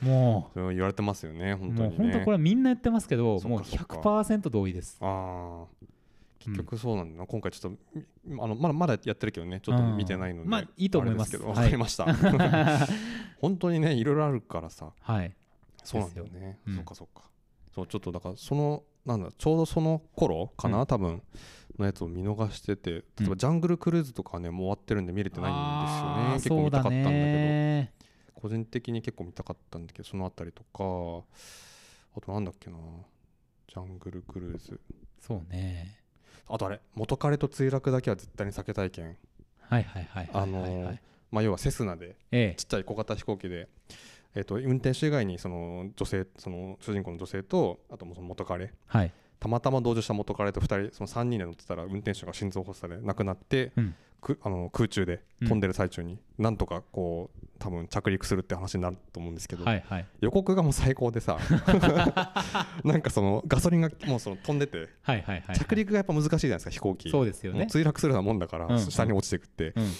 [0.00, 1.88] もそれは言われてますよねう本当にね。
[1.88, 3.98] もう本当これはみんな言ってますけどもうそっかそっか。
[3.98, 4.98] 100%同意です。
[5.00, 5.86] ああ
[6.38, 7.78] 結局そうなんだな、今回ちょっと
[8.24, 9.60] みあのまだまだやってるけどね。
[9.60, 10.50] ちょっと見てないので、うん。
[10.50, 11.32] まあいいと思います。
[11.32, 11.46] けど。
[11.48, 11.56] はい。
[11.56, 12.06] わかりました、
[13.40, 14.92] 本当にねいろいろあるからさ。
[15.00, 15.34] はい。
[15.82, 16.76] そうなんだよね、うん。
[16.76, 17.24] そうかそうか。
[17.74, 20.86] そうちょっとだからそのなんだちょうどその頃かな、うん。
[20.86, 21.20] 多分
[21.78, 26.34] のやつを見逃してて例えうんばジャングルクルーズとかはねもう終わってるんで見れてないんですよね。
[26.34, 27.92] 結構見たかったんだけね。
[28.34, 30.08] ど個人的に結構見たかったんだけど。
[30.08, 31.24] そのあたりとか
[32.16, 32.76] あとなんだっけな。
[33.68, 34.80] ジャングルクルーズ。
[35.20, 35.98] そうね。
[36.48, 39.16] あとあれ元彼と墜落だけは絶対に避けたい件
[39.60, 40.98] はいはいはいはいはいあのー
[41.30, 42.54] まあ要はセスナでええ。
[42.56, 43.68] ちっちゃい小型飛行機で、
[44.34, 48.74] えー、と運転手以外にその女性その主人公の女性とあともうその元彼。
[48.86, 49.12] はい
[49.42, 53.94] たまたま同乗した元彼と2人その3人で乗ってたら運転手が心臓発作で亡くなって、うん。
[54.20, 60.06] くあの空中で飛んでる最中に、なんとかこう多分着陸するって話になると思うんですけど、はいはい。
[60.20, 61.38] 予告がもう最高でさ
[62.84, 65.58] なんかそのガソリンがもうその飛んでてはいはいはい。
[65.58, 67.10] 着陸がやっぱ難しいじゃないですか飛行機。
[67.10, 67.66] そうですよね。
[67.68, 68.78] 墜落するようなもんだから、うん。
[68.78, 69.90] 下に落ちていくって、うん。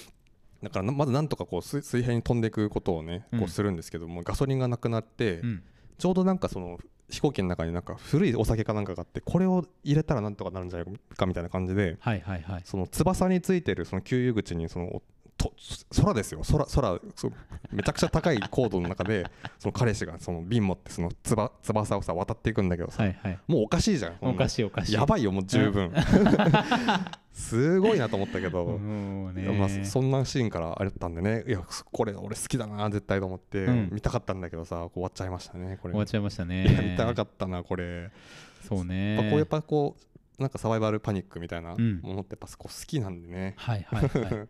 [0.63, 3.39] だからなまずなんとかこう水水平に飛んでいくことをねうん。
[3.41, 5.63] こうするんですけども、ガソリンがなくなって、うん。
[5.99, 6.79] ちょうどなんかその
[7.13, 12.63] 飛行機の中になんか古いお酒かなんかがあってこれを入れたらなんとかなるんじゃないかみたいな感じではいはいはい。
[12.65, 15.03] その翼についてるその給油口にそのお
[15.37, 15.53] と
[15.97, 16.43] 空ですよ。
[16.43, 17.01] 空空
[17.73, 19.27] めちゃくちゃ高い高度の中で
[19.59, 23.39] その彼氏がその瓶持ってそのつば翼をさ渡っていくんだけどさ、はいはい。
[23.47, 24.17] もうおかしいじゃん。
[24.21, 24.93] おかしいおかしい。
[24.93, 25.93] やばいよもう十分。
[27.33, 31.45] すごいなと思ったけど、 まあ、そそんなシーンからあれだったんでね。
[31.47, 31.61] いや
[31.91, 33.89] これ俺好きだな絶対と思って、うん。
[33.91, 35.93] 見たかったんだけどさ終わっちゃいましたねこれ。
[35.93, 38.11] 終わっちゃいましたいや見ねたかったなこれ、
[38.69, 39.15] そうね。
[39.17, 39.97] やっぱこうやっぱこ
[40.39, 42.01] うなんかサバイバルパニックみたいなうん。
[42.03, 44.49] ものってやっぱ好きなんでね、はいはいはい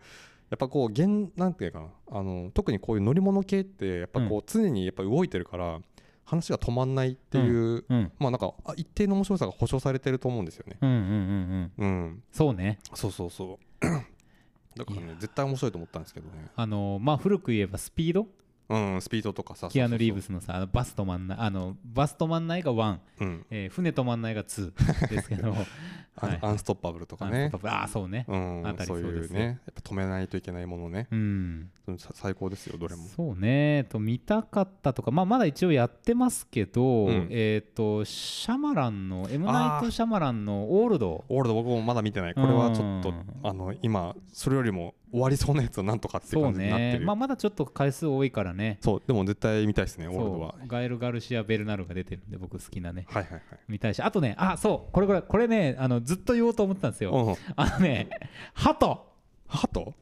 [0.53, 5.81] やっぱこう現なんていうかなあの特にこういう乗り物系ってやっぱこう常にやっぱ動いてるから、
[6.27, 10.77] 話が止まんないっていう、うんまあなんかあ一定の面白さが保証されてると思うんですよね。
[10.83, 11.87] うんうんうんうん。
[11.87, 12.23] うん。
[12.33, 12.81] そうね。
[12.93, 13.81] そうそうそう。
[14.77, 16.51] だからね絶対面白いと思ったんですけどね。
[16.55, 18.27] あのまあ古く言えばスピード？
[18.73, 23.47] うんスピードとかさキアヌ・リーブススのさあのバス止まんないあのバス止まんないが1、うん。
[23.51, 24.73] えー船止まんないが2
[25.09, 25.55] ですけど。
[25.55, 26.39] あはい。
[26.43, 28.27] アンストッパブルとかあねあそうね。
[28.29, 29.45] うんあたりそうですよいうね。
[29.45, 31.09] やっぱ止めないといけないものね。
[31.11, 31.71] うん。
[32.15, 33.05] 最高ですよどれも。
[33.09, 33.85] そうね。
[33.89, 37.29] と見たかったとか、まあ、まだ一応やってますけど、うん。
[37.31, 39.85] えっ、とシャマランの M ナイあー。
[39.85, 41.25] ト・シャマランのオールド。
[41.29, 42.35] オールド僕もまだ見てない。
[42.35, 43.25] これはちょっとうん。
[43.43, 47.01] あの今それよりも終わりそうなやつをなんとかって感じになってる。
[47.01, 47.05] ね。
[47.05, 48.79] まあ、まだちょっと回数多いからね。
[48.81, 50.55] そうでも絶対見たいですねオールドは。
[50.67, 53.05] ガエル・ガルシア・ベルナルが出てるんで僕好きなね。
[53.09, 53.43] はいはいはい。
[53.69, 54.03] 見たいし。
[54.03, 57.13] あとねあそうこれこれこれねあのずっと言おうと思ってたんですよ。
[57.13, 58.09] うんあのね
[58.55, 59.13] ハト。
[59.47, 59.93] ハト？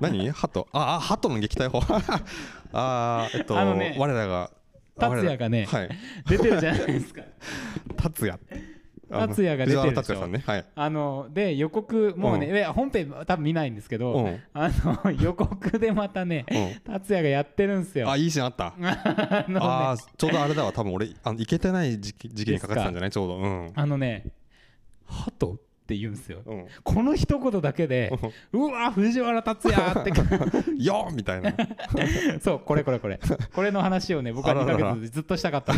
[0.00, 0.28] 何？
[0.30, 0.66] ハト？
[0.72, 1.78] ああハトの撃退法。
[2.72, 4.50] あーえっとね我らが
[4.98, 5.90] 達也がねはい。
[6.28, 7.22] 出てるじゃないですか。
[7.96, 8.36] 達也
[9.20, 10.26] 達也が出てるでしょ。
[10.26, 10.42] ね。
[10.46, 10.64] はい。
[10.74, 12.72] あので予告もうね、うん。
[12.72, 14.40] 本編多分見ないんですけど、うん。
[14.54, 14.70] あ
[15.04, 16.92] の予告でまたねうん。
[16.92, 18.10] 達也がやってるんですよ。
[18.10, 18.66] あいいシーンあった。
[18.76, 20.72] あのねあーちょうどあれだわ。
[20.72, 23.10] 多分俺あのいけてない時期時期にかかってたんじゃない？
[23.10, 23.36] ちょうど。
[23.36, 23.72] うん。
[23.74, 24.24] あのね
[25.06, 25.58] ハト？
[25.92, 26.40] って言うんですよ。
[26.46, 26.66] うん。
[26.82, 28.10] この一言だけで
[28.52, 30.10] うわ藤原達也って
[30.82, 31.54] よーみたいな。
[32.40, 33.20] そうこれこれこれ。
[33.54, 34.94] これの話をね僕は2あららら。
[34.94, 35.74] ヶ月ずっとしたかった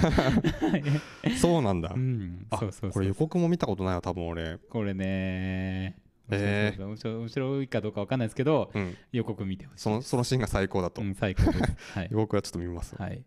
[1.37, 1.93] そうなんだ。
[1.95, 2.91] うんあそうそうそう。
[2.93, 4.59] これ予告も見たことないわ多分俺。
[4.71, 5.97] これね。
[6.31, 7.19] えー。
[7.19, 8.97] 面白いかどうかわかんないですけどうん。
[9.13, 11.03] 予告見てほしいそのそのシーンが最高だと。
[11.03, 11.99] うん最高です。
[11.99, 12.09] はい。
[12.11, 13.23] 予告はちょっと見ますはい。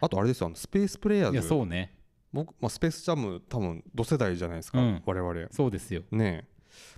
[0.00, 1.34] あとあれですよあのスペースプレイヤーズ。
[1.34, 1.95] いやそうね
[2.36, 5.02] 僕、まあ、スペースジャム多分同世代じゃないですか、うん。
[5.06, 5.48] 我々。
[5.50, 6.02] そうですよ。
[6.10, 6.44] ねえ、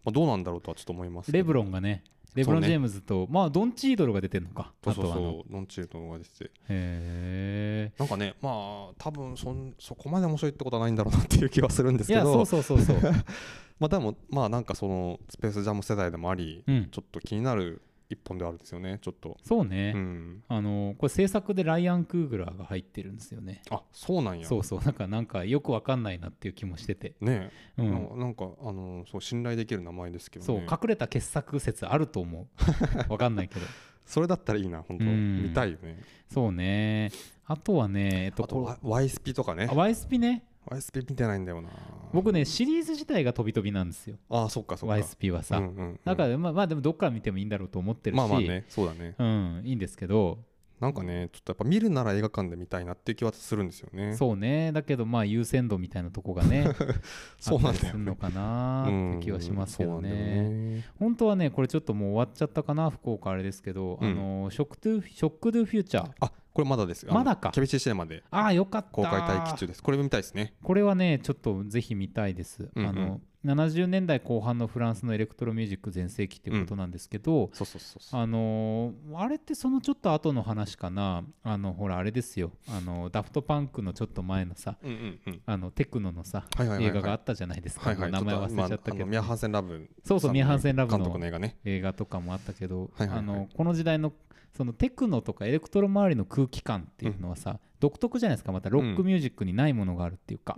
[0.05, 2.03] まあ、どうなんだろうとはちょっと思いますレブロンがね
[2.35, 4.73] レブロン・ジェームズと、まあドンチードルが出てるのか。
[4.85, 5.53] そうそうそう。
[5.53, 6.45] ノンチートが出てて。
[6.45, 13.13] へえなんかねまあ多分そんそこまで面白いってことはないんだろうなっていう気はするんですいやけどそうそうそうそう。
[13.81, 16.89] まあでもまあなんかそのスペースジャム世代でもあり、うん。
[16.91, 17.81] ちょっと気になる
[18.11, 19.37] 一本ではあるんですよねちょっと。
[19.43, 20.43] そうね、うん。
[20.49, 23.63] あのこれ制作でライアン・クーグラーが入ってるんですよね。
[23.71, 24.47] あそうなんや。
[24.47, 24.81] そうそう。
[24.81, 27.93] なんかなんかよくわかんないなっていう気もしてて、ねえ、うん。
[27.93, 32.47] ななんかあのそう信頼できる名前ですけどそうね隠れた傑作説あると思う。
[33.13, 33.67] わかんないけど。
[34.07, 35.05] それだったらいいな本当。
[35.05, 35.43] うん。
[35.43, 36.03] 見たいよね。
[36.31, 37.11] そうね。
[37.45, 39.69] あとはねえっとあとこワワイスピとかね。
[39.71, 41.71] あワイスピねワイスピ見てないんだよな。
[42.13, 44.17] 僕ねシリーズ自体が飛び飛びなんですよ。
[44.29, 44.95] ああそっかそっか。
[44.95, 46.01] ワイスピはさ、うんうんうん。
[46.05, 48.19] だからまあまあでもどっから見てもいいんだろうと思ってるし。
[48.19, 49.15] まあまあねそうだね。
[49.19, 50.39] うんいいんですけど。
[50.81, 54.15] なんかねちょっとやっぱ見るなら映画館で見たいなっていう気はするんですよね。
[54.15, 54.71] そうね。
[54.73, 56.69] だけどまあ優先度みたいなとこがね
[57.41, 57.91] そうなんだよね。
[57.91, 60.11] するのかなーって気はしますけどね。
[60.11, 60.85] ね。
[60.99, 64.11] 本当はねこれちょっともう終わっちゃったかな福岡あれですけど、うん。
[64.11, 66.11] あのショックトゥショックドゥフューチャー。
[66.21, 67.53] あこれまだですまだか。
[67.53, 68.25] キャビチシネマで。
[68.33, 68.91] ああよかった。
[68.91, 69.83] 公開待機中です。
[69.83, 70.55] これも見たいですね。
[70.61, 72.89] これはねちょっとぜひ見たいです、うんうん。
[72.89, 81.23] あの70年代後半のフランスのエレクトロミュージック全盛期っていうことなんですけど、そうそうそうあのーあれってそのちょっと後の話かな。
[81.45, 82.51] あのほらあれですよ。
[82.69, 85.41] あのダフトパンクのちょっと前のさうんうんうん。
[85.47, 88.11] あのテクノのさ、はいはい映画があったじゃないですか、はいはい。
[88.11, 91.59] 名前忘れちゃったけど、ミアハンセンラブそうそうミアハンセンラブの映画ね。
[91.65, 93.09] 映画とかもあったけど、はい。
[93.09, 94.13] あのこの時代の
[94.57, 98.53] そのテクノとかエレクトロ周りの空気感っていうのはさ、独特じゃないですか。
[98.53, 100.57] またロックミュージックにないものがあるっていうか、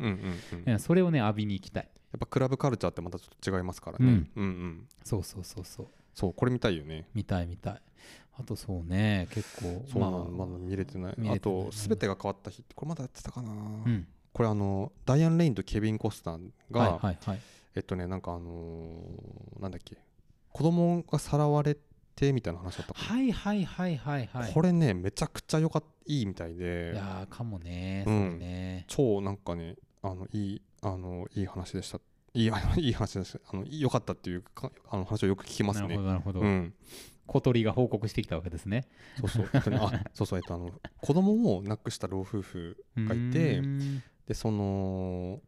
[0.78, 1.88] それをね浴びに行きたい。
[2.12, 4.30] やっぱクラブカルチャーってまたちょっと違いますからね、うん。
[4.34, 4.88] うんうん。
[5.04, 5.86] そうそうそうそう。
[6.14, 7.06] そうこれ見たいよね。
[7.14, 7.82] 見たい見たい。
[8.38, 11.16] あとそうね結構そうなのまあまだ見れてない。
[11.28, 14.06] あと「すべてが変わった日」ってこれまだやってたかな、うん。
[14.32, 17.40] これあのダイアン・レインとケビン・コスターが、はいはいはい。
[17.76, 19.98] えっとねなんかあのーなんだっけ。
[20.52, 21.80] 子供がさらわれて
[22.32, 24.52] みたいな話だったはいはいはいはいはい。
[24.52, 28.38] これねめちゃくちゃよかったいいみたいいでやーかもねそうん。
[28.38, 31.98] れね、超なんかねあのいいあのいい話でした。
[32.32, 36.74] いい いい話でしたあの良かったっていうかあの話をよく聞きますなるねほどなるほど、うん。
[37.26, 38.86] 小鳥が報告してきたわけですね。
[39.20, 39.50] そうそう。
[39.52, 39.60] あ
[40.14, 43.62] そうそうえっとあの子供を亡くした老夫婦がいて
[44.26, 45.40] でその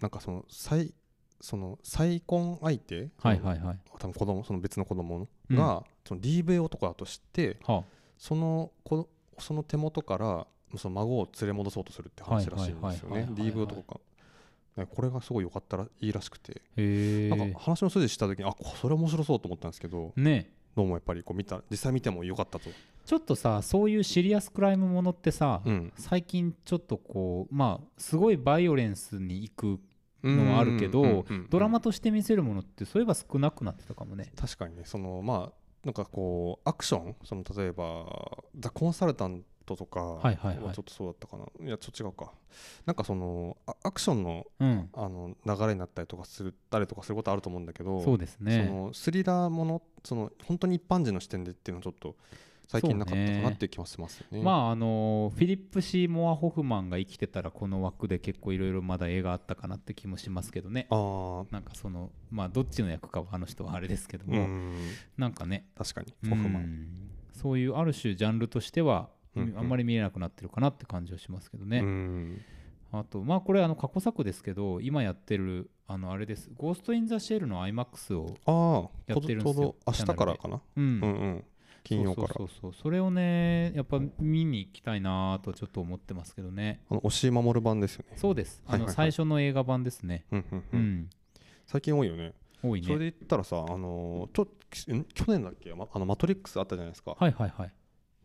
[0.00, 0.94] なんかその再
[1.40, 3.78] その再婚相手はいはいはい。
[3.98, 5.56] 多分子供その別の子供うん。
[5.56, 7.84] が、その DV 男だとしては
[8.16, 9.08] その子
[9.38, 13.28] その手元からその孫を連れ戻そうとするって話らしいんですよね。
[13.30, 14.00] DV 男が。
[14.76, 20.50] ねこれがすごい良かったらいいらしくて、なんか話の筋した時にあこそれ面白そうと思ったんですけどね。
[20.76, 22.70] どうもやっぱりこう見た実際見ても良かったと、
[23.04, 29.80] ちょっとさそういうシリアスクライムものってさ、うん、最近ちょっとこうまあすごいバイオレンスに行く
[30.22, 34.32] のはあるけど、ドラマとして見せるものってそういえば少なくなってたかもね。
[34.36, 35.52] 確かにねそのまあ
[35.84, 38.06] なんかこうアクションその例えば
[38.58, 40.74] 「ザ・コンサルタントとかはいはいはい。
[40.74, 41.44] ちょっとそうだったかな。
[41.66, 42.32] いやちょっと違うか。
[42.86, 44.88] なんかそのあアクションのうん。
[44.92, 48.66] あの流れになったりとかするたりとかすることあると思うんだけどそうですね。
[48.66, 52.16] そのスリラーものその本当に一般人の視点でっていうのはちょっと
[52.68, 54.42] 最近なかったかなって気もしますよね。
[54.42, 60.86] まああのフィリップ・シー・モア・ホフマンが生きてたらこの枠で結構いろいろまだ映画あったかなって気もしますけどね。
[60.90, 61.52] あー。
[61.52, 64.74] なんかそのまあどっちの役かはあの人はあれですけどうも、ん。
[65.16, 65.66] なんかね。
[65.76, 66.62] 確かにうホフマン。
[66.62, 66.88] ん
[67.32, 72.40] そういうある種ジャンルとしては、あんまり見えなくなってるかなって感じはしますけどね、うん。
[72.92, 79.54] あとまあこれあの過去作ですけど今やってるあのあれです「ゴースト・イン・ザ・シェル」の IMAX をやってるんですよ。
[79.54, 80.60] ちょうど明日からかな。
[80.76, 81.44] うん、うんうん
[81.88, 82.28] 金曜から。
[82.28, 86.80] そうそうそれをねやっぱ見に行きたいなとちょっと思ってますけどね。
[86.90, 88.16] あの押井守版ですよね。
[88.16, 88.62] そうです。
[88.66, 90.24] あの最初の映画版ですね。
[91.66, 92.34] 最近多いよね。
[92.62, 92.86] 多いね。
[92.86, 95.72] それで言ったらさあのーちょん去年だっけ？
[95.74, 97.16] まあのマトリックスあったじゃないですか。
[97.18, 97.72] はいはいはい。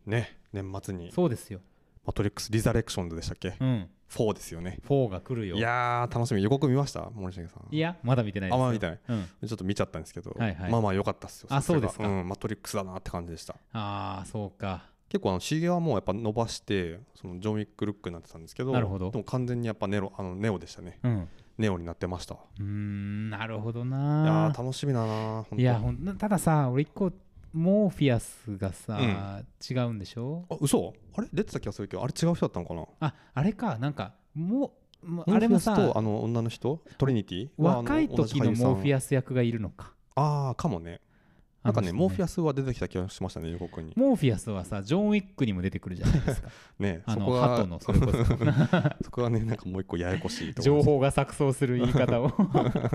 [0.06, 1.10] ね年末に。
[1.12, 1.60] そうですよ。
[2.04, 3.56] マトリックスリザレクションズでしたっけ？
[3.60, 4.78] うん4ですよね。
[4.86, 5.56] 4が来るよ。
[5.56, 6.42] いやー楽しみ。
[6.42, 7.10] 予告見ました？
[7.14, 7.74] 森重さん。
[7.74, 8.58] いやまだ見てないです。
[8.58, 9.00] よあまだ見てない。
[9.08, 9.48] うん。
[9.48, 10.70] ちょっと見ちゃったんですけど、はいはい。
[10.70, 11.48] まあまあ良かったっすよ。
[11.50, 12.06] あそうですか。
[12.06, 13.54] ん、マトリックスだなって感じでした。
[13.72, 14.84] ああそうか。
[15.08, 19.10] 結構あの CG はもうやっぱ伸ばしてそのジョン・ウィックルックになってたんですけどなるほど。
[19.10, 20.98] でも完全にやっぱネロあのネオでしたね。
[21.02, 21.28] うん。
[21.56, 22.34] ネオになってました。
[22.34, 27.12] うーんなるほどいやなー楽しみだないやほんたださ俺一個
[27.54, 28.98] モーフィアスがさ、
[29.70, 30.44] 違うんでしょ？
[30.50, 30.92] あ嘘？
[31.16, 31.28] あれ？
[31.32, 32.84] 出てた気がするけどあれ違う人だったのかな？
[32.98, 33.78] ああれか。
[33.78, 34.72] なんかも
[35.28, 36.82] あれもさとあの女の人？
[36.98, 37.48] トリニティ？
[37.56, 39.92] 若い時のモーフィアス役がいるのか。
[40.16, 41.00] ああかもね
[41.64, 43.94] なんかねモーフィアスは出てきた気がしましたね予告に。
[43.96, 46.50] モーフィアスはさジョン・ウィックにも出てくるじゃないですか。
[46.78, 48.22] ねあの鳩のそれこそ。
[49.02, 52.30] そこはねなんかもう一個ややこしいと情報が錯綜する言い方を。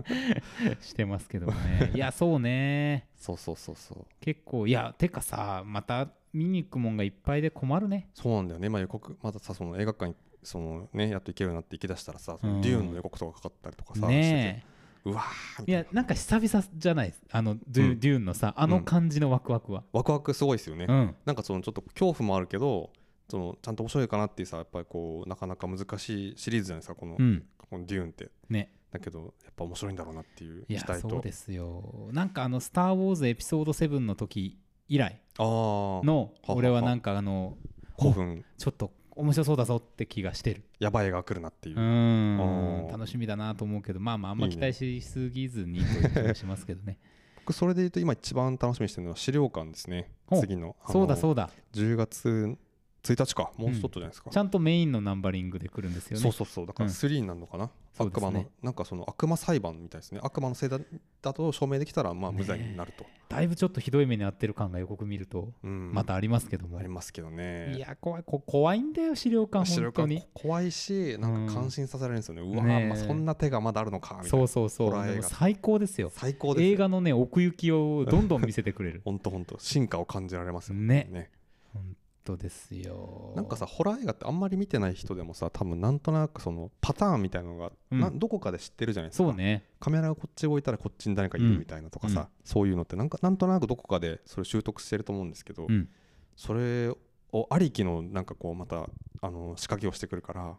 [0.81, 1.91] してますけどもね。
[1.95, 3.07] いやそうね。
[3.15, 4.05] そうそうそうそう。
[4.21, 8.09] 結構いやてかさまた見に行くもんがいっぱいで困るね。
[8.13, 15.23] そうなんだよね、まあ、予告またさその映画館にそのねやっと行けるようになって行きだしたらさそのデューンの予告とかかかったりとかさ、ねしててうわ
[15.65, 17.99] いやなんか久々じゃないあのデュ,、うん。
[17.99, 19.83] デューンのさあの感じのワクワクは。
[19.91, 21.15] ワクワクすごいですよね、うん。
[21.25, 22.91] なんかそのちょっと恐怖もあるけど
[23.29, 27.43] そのちゃんと面白いかなっていうさやっぱりこうなかなか難しいシリーズじゃないですかこの,、うん。
[27.69, 28.29] このデューンって。
[28.49, 28.71] ね。
[28.91, 31.09] だけどやっぱ面白いんだろうなっていういや期待と。
[31.09, 32.09] そうですよ。
[32.11, 37.57] なんかあの「スター・ウォーズ」エピソード7の時以来の俺はなんかあの
[37.95, 38.43] 興奮。
[38.57, 40.63] ちょっと面白そうだぞって気がしてる。
[40.79, 42.91] やばい映画が来るなっていう。
[42.91, 46.97] 楽しみだなと思うけどまあまああんま期待しすぎずにという気もしますけどね。
[47.45, 50.11] 僕それで言うと今一番楽しみにしてるのは資料館ですね。
[50.39, 51.49] 次のそうだうそうだ。
[51.73, 52.57] 10月
[53.03, 53.51] 1日か。
[53.57, 56.21] もうちょっとじゃないですか、ちゃんとメインのナンバリングで来るんですよね。
[56.21, 56.67] そうそうそう。
[56.67, 56.93] だからうん。
[56.93, 58.27] 3になるのかな、そうですね。
[58.27, 58.45] 悪魔の。
[58.61, 60.19] なんかその悪魔裁判みたいですね。
[60.23, 60.79] 悪魔のせいだ
[61.21, 65.91] だと証明できたらまあね無罪になると、だいぶちょっとひどい目に遭ってる感が予告見るとうん。
[65.93, 67.73] またありますけども、ありますけどね。
[67.75, 68.23] いや怖い。
[68.25, 70.23] こ怖いんだよ資料館本当に。
[70.33, 72.87] 怖いしなんか感心させられるんですよね、うわねえ。
[72.87, 74.29] まあそんな手がまだあるのかみたいな。
[74.29, 75.23] そうそうそう。
[75.23, 76.11] 最高ですよ。
[76.13, 76.73] 最高ですよ。
[76.73, 79.01] 映画のね奥行きをどんどん見せてくれる。
[79.05, 81.31] ほんとほんと進化を感じられますよね。
[81.73, 83.33] 本当ですよ。
[83.35, 87.99] なんかさホラー映画ってあんまり見てない人でもさ多分なんとなくそのパターンみたいなのが、うん。
[87.99, 89.23] などこかで知ってるじゃないですか。
[89.23, 89.65] そうね。
[89.79, 92.27] カメラがこっち置いたらこっちに誰かいるみたいなとかさ、うん。
[92.43, 95.89] そういうのってなんかなんとなくどこかでそれ習得してると思うんですけど、うん。
[96.35, 96.89] それ
[97.31, 98.89] をありきのなんかこうまた
[99.21, 100.55] あの仕掛けをしてくるから、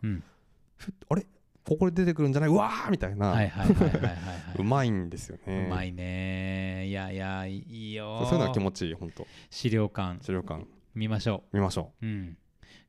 [1.08, 1.26] あれ？
[1.62, 2.50] ここで出てくるんじゃない？
[2.50, 3.34] うわーみたいな、
[4.58, 5.66] うまいんですよね。
[5.66, 9.26] うまいねいやいやいいよそういうのは気持ちいい本当。
[9.50, 10.24] 資料館。
[10.24, 10.64] 資料館
[10.94, 12.06] 見ましょ見ましょう。
[12.06, 12.38] うん。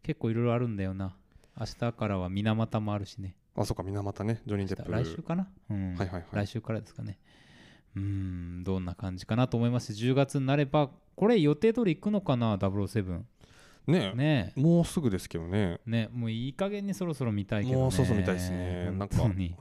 [0.03, 1.15] 結構いろいろあるんだよな。
[1.59, 3.35] 明日からは水俣もあるしね。
[3.55, 4.41] うあそうか水俣ね。
[4.45, 4.91] ジョニー・デップ。
[4.91, 5.47] 来週かな？
[5.69, 6.25] うん、はいはいはい。
[6.31, 7.19] 来週からですかね。
[7.95, 8.63] うん。
[8.63, 9.93] どんな感じかなと思います。
[9.93, 13.21] し10月になればこれ予定通り行くのかな？007
[13.87, 14.13] ね。
[14.15, 14.53] ね。
[14.55, 15.79] もうすぐですけどね。
[15.85, 16.09] えね。
[16.11, 17.81] もういい加減にそろそろ見たいけどね。
[17.81, 18.91] もうそろそろ見たいですね。
[18.91, 19.17] なんか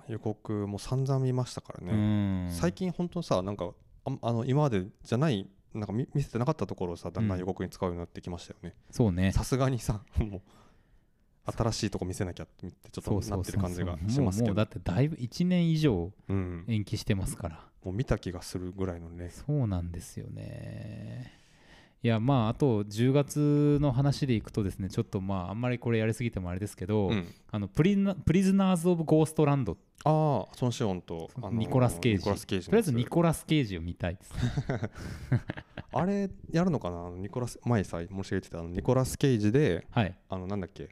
[0.08, 2.52] 予告も散々見ましたからね、うん。
[2.52, 3.70] 最近本当さなんか
[4.04, 7.28] ああの今までじゃないなんか見見せてなかったところをさだん。
[7.28, 8.74] だうんん予告に使うようになってきましたよね。
[8.90, 9.32] そうね。
[9.32, 14.54] さすがにさもう新しいとこ見せなきゃってちょっとなってる感じがしますけど。
[14.54, 16.64] だってだいぶ1年以上うん。
[16.68, 17.66] 延期してますから。
[17.84, 19.30] もう見た気がするぐらいのね。
[19.30, 21.39] そうなんですよね
[22.02, 27.26] いやまああと10月の話でいくとですねちょっとまああんまりこれやりすぎてもあれですけど、うん。
[27.50, 29.76] あのプリナプリズナーズ・オブ・ゴーストランド。
[30.04, 32.18] ああソン・シオンとあのニコラス・ケイジ。
[32.18, 34.32] ニコラス・ケイジとりあえずニココラス・ケイジを見たいです。
[35.92, 37.10] あれやるのかな？
[37.18, 40.16] ニコラス前さ森重言ってたあのニコラス・ケイジではい。
[40.30, 40.88] あのなんだっけ？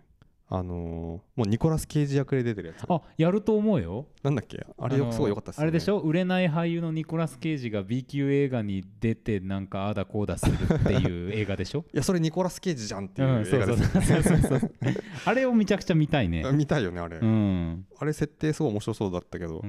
[0.50, 2.84] あのーもうニコラス・ケイジ役で出てるやつ。
[2.88, 4.06] あやると思うよ。
[4.22, 4.66] なんだっけ？
[4.78, 5.62] あれすごい良かったっすよね。
[5.64, 5.98] あれでしょ？
[6.00, 11.84] 売れない俳優のニコラス・ケイジが B 級映画に出てなんかああだこうだするっていう映画でしょ？
[11.92, 14.70] いやそれニコラス・ケイジじゃんっていう映画です。
[15.26, 16.44] あれをめちゃくちゃ見たいね。
[16.52, 17.86] 見たいよねあれ、うん。
[17.98, 19.60] あれ設定すごい面白そうだったけど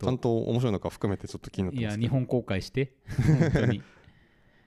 [0.00, 2.02] ちゃんとと面白いのか含めてちょっと気になっていますけど。
[2.04, 2.92] や日本公開して。
[3.42, 3.82] 本当に。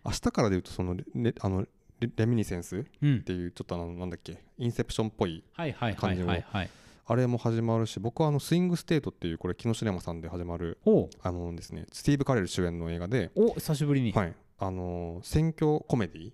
[0.04, 1.66] 明日からでいうとそのレあの
[2.02, 3.22] レレミニセンスっうん。
[3.24, 6.46] ていうちょっとあのなんだっけインセプションっぽいはいはいはいはい。
[6.52, 6.70] はい
[7.08, 14.34] あれも始まるし僕はあのスイングステートっていうこれ木下シネマさんで始まるおあのですねスティーブ・カレル主演の映画で、お久しぶりに、はい。
[14.60, 16.32] あのー選挙コメディ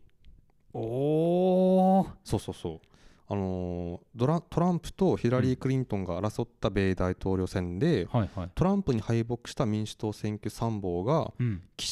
[0.73, 2.79] おおそうそうそう
[3.29, 8.49] あのードラトランプとヒラリー・クリントンが争った米大統領選で、はいはい。
[8.55, 11.61] トランプに敗北した民主党選挙参謀がうん。
[11.75, 11.87] 起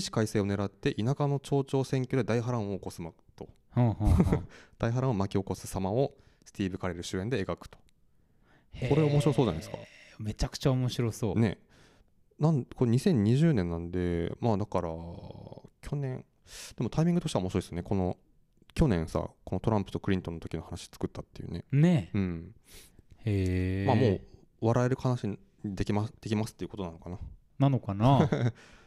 [0.00, 3.48] 死回生を狙って田舎の町長選挙で大波乱を起こすまと。
[4.78, 6.14] 大波乱を巻き起こす様を
[6.44, 7.78] スティーブ・カレル主演で描くと。
[8.88, 9.76] これ面白そうじゃないですか？
[10.18, 11.58] めちゃくちゃ面白そう、ね。
[12.38, 14.88] なんこれ2020年なんでまあだから
[15.82, 16.24] 去年。
[16.76, 17.82] でもタイミングとしては面白いですね。
[17.84, 18.16] この
[18.74, 21.64] 去年さこのトランプとクリントンの時の話作ったっていうね。
[21.72, 22.10] ね。
[22.14, 22.54] うん。
[23.24, 24.20] へえまあもう
[24.60, 27.18] 笑える話にできますできますっていうことなのかな。
[27.58, 28.28] なのかな？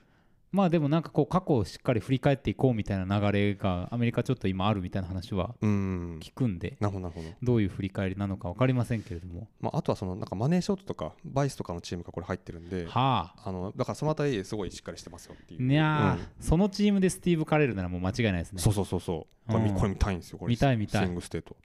[0.53, 7.07] まあでもなんかこう過去をしっかり振り返っていこうみたいな流れがアメリカちょっと今あるみたいな話はうん聞くんでなるほど。
[7.07, 9.47] なるほど、どういう振り返りなのか分かりませんけれども。
[9.59, 13.49] まあ、あとはそのなんかマネーショットとかバイスとかのチームがこれ入ってるんではあ。
[13.49, 15.71] あのだからそのあたりすごいしっかりしてますよっていう。
[15.71, 16.27] いやー、うん。
[16.39, 18.61] そのチームでスティーブ・カレルならもう間違いないですね。
[18.61, 19.51] そうそうそうそう。
[19.51, 19.75] これ,、うん。
[19.75, 20.51] これ見たいんですよこれ。
[20.51, 21.05] 見たい見たい。
[21.05, 21.57] スイングステート。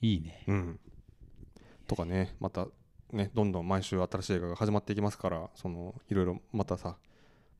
[0.00, 0.42] いいね。
[0.46, 0.80] うん。
[1.86, 2.66] とかねまた
[3.12, 6.96] ねどんどん毎週新しい映画が始まっていきますからそのいろいろまたさ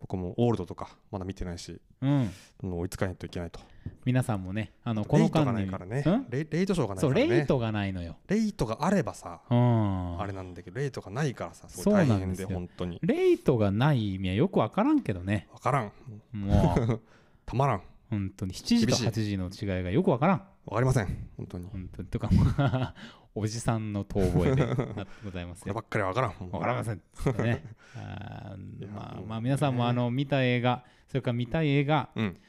[0.00, 2.30] 僕もオールドとかまだ見てないしうん。
[2.62, 3.60] 追いつかないといけないと。
[4.04, 6.02] 皆さんもねあのこのレイトが間にないからね。
[6.06, 6.26] うん？
[6.30, 7.36] レイレイトショーがないそうからね。
[7.36, 8.16] レイトがないのよ。
[8.28, 10.20] レイトがあればさうん。
[10.20, 12.98] あれなんだけどレイトがないからさすそうごい大変で本当に。
[13.02, 15.48] レイトがない意味はよく分からんけどね。
[15.54, 15.92] 分からん。
[16.32, 17.00] もう。
[17.46, 17.82] たまらん。
[18.10, 18.52] 本当に。
[18.52, 21.28] 7時と厳しい8時の違いがよく分からん分かりません。
[21.36, 21.64] 本当に。
[21.64, 22.08] こ本当に。
[22.08, 22.94] とか
[23.34, 26.32] おじさんの遠吠えでございますよればっかり分からん。
[26.32, 27.02] 分かりません。
[27.44, 27.62] ね。
[27.94, 28.56] あ
[28.92, 32.40] まあまあ皆さんもあの見た映画それから見たい映画うん。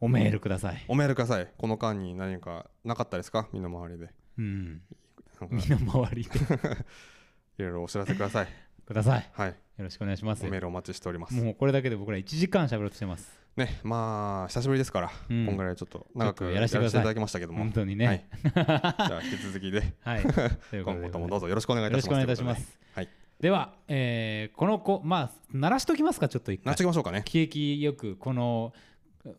[0.00, 0.84] おメールください。
[0.88, 1.48] おメールください。
[1.56, 3.48] この間に何かなかったですか？
[3.52, 4.10] 身の回りで。
[4.38, 4.82] うん。
[5.50, 6.30] 身の回りで。
[7.58, 8.48] いろいろお知らせください。
[8.84, 9.30] ください。
[9.32, 9.48] はい。
[9.50, 10.44] よろしくお願いします。
[10.44, 11.34] おメールお待ちしております。
[11.34, 15.46] もうこれだけで僕ら1時間喋ろうとしてますねまあ久しぶりですから、うん。
[15.46, 17.58] 今回はちょっと長くややらせていただきましたけども。
[17.58, 18.16] 本当にはい。
[18.16, 18.64] ね じゃ
[18.96, 19.94] あ引き続きで。
[20.00, 20.22] はい。
[20.84, 22.20] 今後ともどうぞよろしくお願いいたします。
[22.20, 22.78] よろしくお願いいたします。
[22.94, 23.08] はい。
[23.40, 26.66] ではえーこの子まあ鳴らしときますかちょっと一回。
[26.66, 27.22] なっちゃいましょうかね。
[27.26, 28.72] 景気よくこの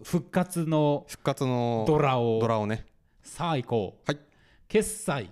[0.03, 2.39] 復活の復活のドラを。
[2.39, 2.85] ドラをね。
[3.23, 4.11] さあ行こう。
[4.11, 4.19] はい。
[4.67, 5.29] 決済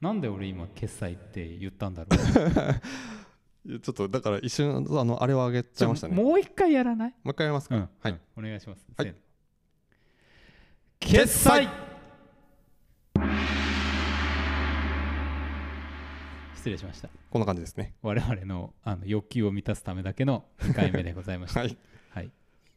[0.00, 2.08] なんで俺今決済って言ったんだろ
[3.66, 3.80] う。
[3.80, 6.14] ちょっとだから一瞬あのあれをあげちゃいましたね。
[6.14, 7.14] ももう一回やらない？
[7.24, 9.14] う一回やりますか、うん、はい、うんお願いします、はい。
[11.00, 11.68] 決済！
[16.54, 17.08] 失礼しました。
[17.30, 17.94] こんな感じですね。
[18.02, 21.60] 我々のあの欲求を満たすためだけの2回目でございました。
[21.60, 21.76] はい。
[22.10, 22.30] はい、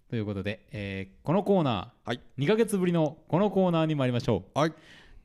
[0.09, 2.21] ということで、えーこのコーナー、はい。
[2.39, 4.59] 2ヶ月ぶりのこのコーナーに参りましょう。
[4.59, 4.73] はい。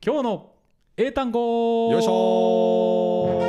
[0.05, 0.51] 今日の
[0.99, 1.91] 英単語。
[1.91, 3.39] よいしょ。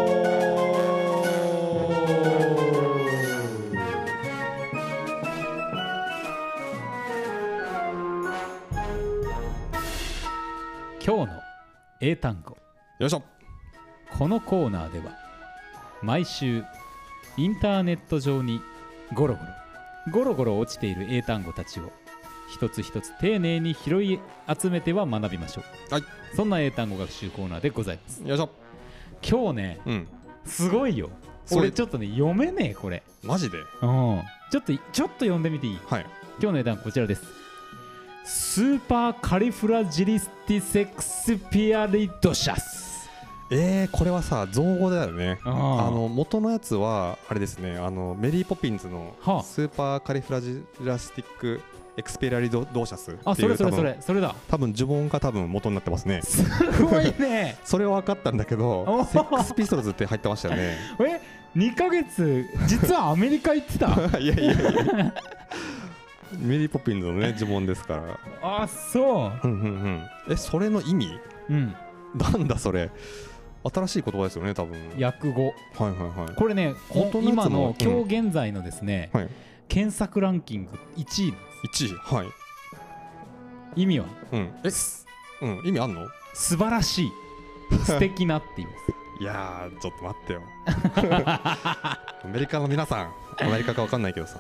[11.03, 11.41] 今日の
[12.03, 12.59] 英単語。
[12.99, 13.23] よいしょ。
[14.19, 15.17] このコーナーでは
[16.03, 16.63] 毎週
[17.39, 18.61] インターネット上に
[19.15, 19.47] ゴロゴロ
[20.13, 21.91] ゴロゴロ落ちている英単語たちを
[22.51, 24.21] 一つ一つ丁寧に拾い
[24.61, 26.03] 集めては学びましょう、はい。
[26.35, 28.23] そんな英単語学習コーナーでございます。
[28.27, 28.51] よいしょ。
[29.23, 30.09] 今日ねうん。
[30.45, 31.11] すごいよ。
[31.53, 33.03] 俺ちょっとね読めねえこれ。
[33.23, 33.59] マジで？
[33.59, 34.23] うん。
[34.51, 35.79] ちょっとちょっと読んでみていい？
[35.87, 36.07] はい。
[36.41, 37.25] 今日の英単語こちらです。
[38.25, 43.09] スーパーカリフラジリスティセクスピアリドシャス。
[43.51, 45.39] えー、これはさ造語だよね。
[45.45, 45.51] あ
[45.91, 47.79] の元のやつはあれですね。
[47.79, 49.43] あのメリー・ポピンズのはあ。
[49.43, 51.61] スーパーカリフラジラスティック
[51.99, 54.35] エクスペリアリドドーシャスっていうあそれそれそれそれだ。
[54.49, 56.23] 多分呪文が多分元になってますね。
[56.23, 56.43] す
[56.83, 57.59] ごいね。
[57.65, 60.77] それは分かったんだけどおセックスピストルズって入ってましたよね。
[61.05, 61.21] え
[61.57, 63.89] 2ヶ月実はアメリカ行ってた？
[64.19, 65.15] いやいやいや。
[66.39, 68.03] メリー・ポピンズのね呪文ですから。
[68.43, 69.47] あそう。
[69.49, 70.03] んうんうん。
[70.31, 71.07] えそれの意味？
[71.51, 71.75] ううん。
[72.15, 72.91] なんだそれ？
[73.73, 74.79] 新しい言葉ですよね多分。
[75.03, 75.47] 訳語。
[75.47, 76.35] はいはいはい。
[76.37, 77.87] これね本当のやつも今のうん。
[77.93, 79.29] 今日現在のですね、はい
[79.69, 81.35] 検索ランキング1位
[81.73, 82.29] 1位はい。
[83.83, 84.07] 意味は？
[84.33, 84.41] うん。
[84.65, 84.69] え？
[85.43, 86.07] うん意味あんの？
[86.35, 87.13] 素晴らしい。
[87.85, 88.93] 素敵なって言います。
[89.21, 90.43] いやーちょっと待ってよ。
[92.25, 94.39] アメリカの皆さんアメリカか分かんないけどさ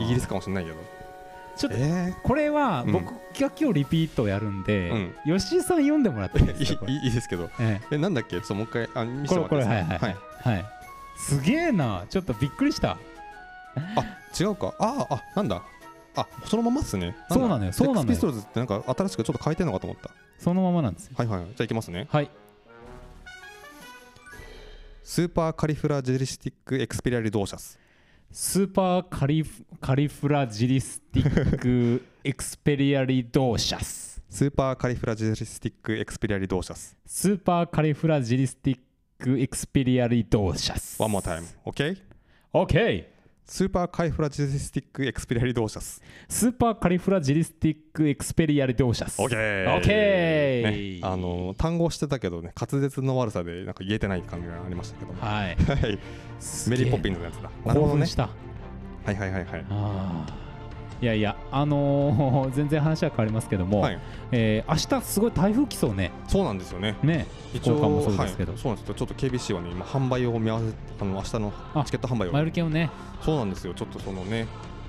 [0.00, 0.76] イギリススかもしれないけど。
[1.56, 2.92] ちょっとえこれはうん。
[2.92, 6.84] 僕が今日リピートやるんで、吉井さん読んでもらっていいー、ですか？
[6.90, 7.50] いいですけど。
[7.58, 7.98] ええ。
[7.98, 8.40] なんだっけ？
[8.40, 9.74] ちょっともう一回あ見えせてもらっていいですか？
[9.74, 10.66] はいはいはい、はい、
[11.16, 12.04] すげえな。
[12.10, 12.98] ちょっとびっくりした
[14.38, 14.74] 違うか。
[14.78, 15.62] あーあなんだ。
[16.14, 17.14] あそのままっすね。
[17.28, 17.34] だ。
[17.34, 17.72] そうなのよ。
[17.72, 18.06] そうなのよ。
[18.06, 20.10] ピストルズってなんか新しくちょっと変えてんのかと思った。
[20.38, 21.14] そのままなんですよ。
[21.16, 22.06] はいはいじゃあいきますね。
[22.10, 22.30] はい。
[25.02, 27.78] スーパーカリフラジェリスティックエクスペリアリドーシャス。
[28.32, 34.20] スーパーカリフカリフラジリスティックエクスペリアリドーシャス。
[34.28, 36.96] スーパーカリフラジェリスティックエクスペリアリドーシャス。
[37.06, 38.78] スーパーカリフラジリスティッ
[39.18, 41.00] クエクスペリアリドーシャス。
[41.00, 41.96] One more time OK?
[42.52, 43.15] OK
[43.48, 46.02] スーパーカリフラジェリスティックエクスペリアリドーシャス。
[46.28, 49.20] スーパーカリフラジリスティックエクスペリアリドーシャス。
[49.20, 49.82] OK!
[49.82, 55.20] OK ね、あの単語してたけどね滑舌の悪さでなんか言えてない感じがありましたけども。
[55.20, 55.54] はい。
[55.54, 55.98] はい。
[56.68, 57.48] メリーポピンズのやつだ。
[57.64, 58.04] なるほどね。
[59.04, 59.66] はいはいはいはい。
[59.70, 60.45] あー
[61.02, 63.98] いやいやあのー 全然話は変わりますけども、はい。
[64.32, 66.10] えー明日すごい台風来そうね。
[66.26, 66.96] そうなんですよね。
[67.02, 67.26] ね。
[67.52, 68.52] 一交換もそうですけど。
[68.52, 68.94] はい、そうなんですよ。
[68.94, 70.66] ちょっと KBC はね今販売を見合わせ
[71.00, 72.90] あの明日のあチケット販売をマイル券をね。
[73.20, 73.74] そうなんですよ。
[73.74, 74.46] ちょっとそのね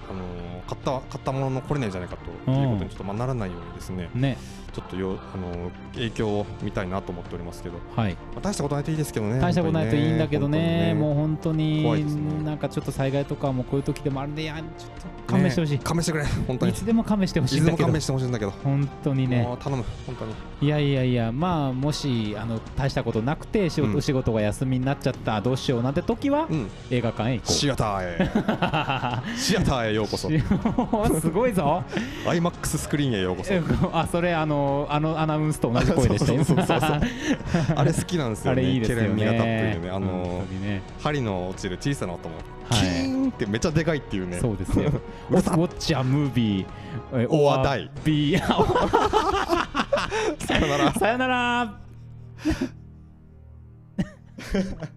[0.10, 4.10] あのー買った買ったものの来れないんじゃないかということにちょっとまあならないようにですね。
[4.14, 4.38] ね
[4.74, 8.14] ちょっとよあのー影響を見たいなと思っておりますけど、はい。
[8.14, 10.94] まあ、大したことないといいですけどね大したことないといいんだけどね。
[10.94, 12.44] もう本本当に怖いですね。
[12.44, 16.72] なんかちょっと災害とかもこういう時でもあるんでいやちょっと勘弁してほしい、ね勘弁してくれ本当に。
[16.72, 17.74] いつでも勘弁してほしいんだけど。
[17.74, 18.52] いつでも勘弁してほしいんだけど。
[18.52, 19.58] 本当にね。
[19.62, 20.34] 頼む本当に。
[20.62, 24.02] いやいやいやまあもしあの大したことなくて仕事,、うん。
[24.02, 26.70] 仕事が休みになっちゃったどうしようなんて時は、うん。
[26.90, 27.52] 映画館へ行こう。
[27.52, 29.38] シアターへ。
[29.38, 30.30] シアターへようこそ。
[31.20, 31.84] すごいぞ。
[32.26, 33.54] IMAX スクリーンへようこそ。
[33.54, 33.62] え
[33.92, 34.57] あそれあの
[34.90, 36.32] あのアナウンスと同じ声でした
[37.76, 39.16] あれ好きなんですよあねれいいですよね。
[39.16, 39.90] ケレンっぷりでね。
[39.90, 40.82] あ本のね。
[41.00, 42.36] 針の落ちる小さな音も。
[42.70, 42.80] はい。
[42.80, 44.40] キーンってめっちゃでかいっていうね。
[44.40, 44.92] そうですよ
[45.30, 46.66] うるさ Watch a movie
[47.30, 48.38] Or die be
[50.40, 50.94] さよなら。
[51.00, 51.74] さよなら